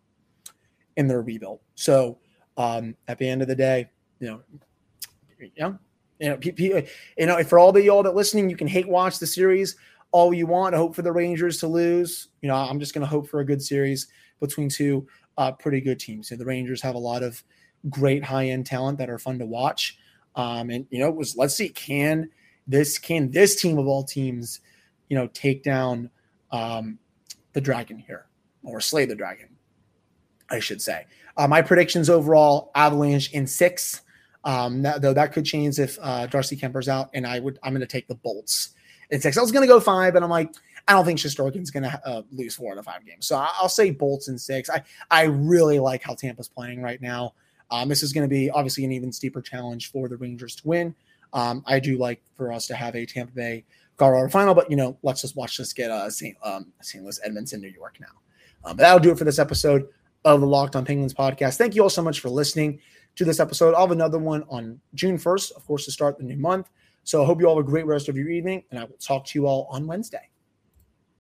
in 0.97 1.07
their 1.07 1.23
rebuild. 1.23 1.61
So 1.75 2.19
um, 2.57 2.97
at 3.07 3.19
the 3.19 3.29
end 3.29 3.41
of 3.41 3.49
the 3.49 3.55
day, 3.55 3.89
you 4.21 4.27
know, 4.27 4.43
yeah, 5.57 5.73
you 6.19 6.29
know, 6.29 6.83
you 7.17 7.27
know, 7.27 7.43
for 7.45 7.59
all 7.59 7.73
the 7.73 7.83
y'all 7.83 8.03
that 8.03 8.15
listening, 8.15 8.51
you 8.51 8.57
can 8.57 8.67
hate 8.69 8.89
watch 8.89 9.19
the 9.19 9.27
series 9.27 9.77
all 10.11 10.33
you 10.33 10.47
want. 10.47 10.75
Hope 10.75 10.95
for 10.95 11.03
the 11.03 11.13
Rangers 11.13 11.59
to 11.59 11.69
lose. 11.69 12.29
You 12.41 12.49
know, 12.49 12.55
I'm 12.55 12.81
just 12.81 12.95
going 12.95 13.03
to 13.03 13.09
hope 13.09 13.29
for 13.29 13.41
a 13.41 13.45
good 13.45 13.63
series 13.63 14.09
between 14.41 14.69
two 14.69 15.07
uh, 15.37 15.53
pretty 15.53 15.81
good 15.81 16.01
teams. 16.01 16.29
So 16.29 16.37
the 16.37 16.45
Rangers 16.45 16.83
have 16.83 16.95
a 16.95 16.99
lot 16.99 17.23
of 17.23 17.43
great 17.89 18.25
high 18.25 18.47
end 18.47 18.67
talent 18.67 18.99
that 18.99 19.11
are 19.11 19.19
fun 19.19 19.39
to 19.39 19.47
watch. 19.47 19.99
Um, 20.35 20.71
and 20.71 20.87
you 20.91 20.99
know, 20.99 21.09
it 21.09 21.17
was 21.17 21.37
let's 21.37 21.55
see, 21.55 21.69
can 21.71 22.31
this 22.67 22.99
can 22.99 23.31
this 23.31 23.61
team 23.61 23.79
of 23.79 23.87
all 23.87 24.05
teams, 24.05 24.61
you 25.09 25.17
know, 25.17 25.29
take 25.29 25.63
down 25.63 26.11
um, 26.51 26.99
the 27.53 27.61
dragon 27.61 27.99
here 27.99 28.27
or 28.63 28.81
slay 28.81 29.05
the 29.05 29.17
dragon? 29.17 29.49
I 30.51 30.61
should 30.61 30.81
say. 30.81 31.07
Uh, 31.37 31.47
my 31.47 31.61
predictions 31.61 32.09
overall: 32.09 32.71
Avalanche 32.75 33.33
in 33.33 33.47
six. 33.47 34.03
Um, 34.49 34.81
that, 34.81 35.03
though 35.03 35.13
that 35.13 35.35
could 35.35 35.45
change 35.45 35.79
if 35.79 35.99
uh, 36.01 36.27
Darcy 36.27 36.57
Kuemper's 36.57 36.89
out, 36.89 37.11
and 37.13 37.27
I 37.27 37.39
would 37.39 37.59
I'm 37.63 37.75
going 37.75 37.83
to 37.83 37.87
take 37.87 38.09
the 38.09 38.15
Bolts 38.15 38.71
in 39.11 39.21
six. 39.21 39.37
I 39.37 39.43
was 39.43 39.53
going 39.53 39.63
to 39.63 39.69
go 39.69 39.79
five, 39.79 40.15
but 40.15 40.23
I'm 40.23 40.31
like 40.31 40.55
I 40.89 40.95
don't 40.95 41.05
think 41.05 41.19
Shesterkin's 41.19 41.71
going 41.71 41.83
to 41.83 42.01
uh, 42.07 42.23
lose 42.33 42.55
four 42.55 42.73
out 42.73 42.79
of 42.79 42.87
five 42.87 43.05
games, 43.05 43.27
so 43.27 43.37
I'll 43.37 43.69
say 43.69 43.91
Bolts 43.91 44.29
in 44.29 44.39
six. 44.39 44.71
I 44.71 44.83
I 45.11 45.25
really 45.25 45.79
like 45.79 46.03
how 46.03 46.15
Tampa's 46.15 46.49
playing 46.49 46.81
right 46.81 47.03
now. 47.03 47.35
Um, 47.71 47.91
this 47.91 48.03
is 48.03 48.15
going 48.15 48.27
to 48.27 48.35
be 48.35 48.49
obviously 48.49 48.87
an 48.87 48.93
even 48.93 49.13
steeper 49.13 49.43
challenge 49.43 49.93
for 49.93 50.09
the 50.09 50.17
Rangers 50.17 50.57
to 50.57 50.67
win. 50.67 50.95
Um, 51.35 51.63
I 51.67 51.79
do 51.79 51.99
like 51.99 52.23
for 52.35 52.51
us 52.51 52.67
to 52.69 52.75
have 52.75 52.97
a 52.97 53.05
Tampa 53.05 53.35
Bay 53.35 53.67
Colorado 53.99 54.31
final, 54.31 54.55
but 54.55 54.71
you 54.71 54.79
know, 54.79 54.97
let's 55.03 55.21
just 55.21 55.37
watch 55.37 55.59
this 55.59 55.75
get 55.75 55.91
uh, 55.91 56.09
St. 56.09 56.35
Um, 56.43 56.73
St. 56.81 57.05
Louis, 57.05 57.21
Edmonton, 57.23 57.61
New 57.61 57.69
York 57.69 57.99
now. 58.01 58.07
Um, 58.65 58.79
but 58.79 58.85
that'll 58.85 58.99
do 58.99 59.11
it 59.11 59.19
for 59.19 59.25
this 59.25 59.39
episode 59.39 59.89
of 60.25 60.41
the 60.41 60.47
Locked 60.47 60.75
On 60.75 60.87
Penguins 60.87 61.13
podcast. 61.13 61.59
Thank 61.59 61.75
you 61.75 61.83
all 61.83 61.91
so 61.91 62.03
much 62.03 62.21
for 62.21 62.31
listening 62.31 62.81
to 63.19 63.25
this 63.25 63.41
episode. 63.41 63.75
I'll 63.75 63.83
have 63.83 63.91
another 63.91 64.19
one 64.19 64.45
on 64.49 64.81
June 64.95 65.19
1st, 65.19 65.57
of 65.57 65.67
course, 65.67 65.85
to 65.87 65.91
start 65.91 66.19
the 66.19 66.25
new 66.25 66.37
month. 66.37 66.71
So 67.03 67.21
I 67.21 67.27
hope 67.27 67.41
you 67.41 67.49
all 67.49 67.57
have 67.57 67.67
a 67.67 67.69
great 67.69 67.85
rest 67.85 68.09
of 68.09 68.17
your 68.17 68.29
evening, 68.29 68.63
and 68.71 68.79
I 68.79 68.85
will 68.85 68.97
talk 68.99 69.27
to 69.27 69.39
you 69.39 69.47
all 69.47 69.67
on 69.71 69.89
Wednesday. 69.89 70.31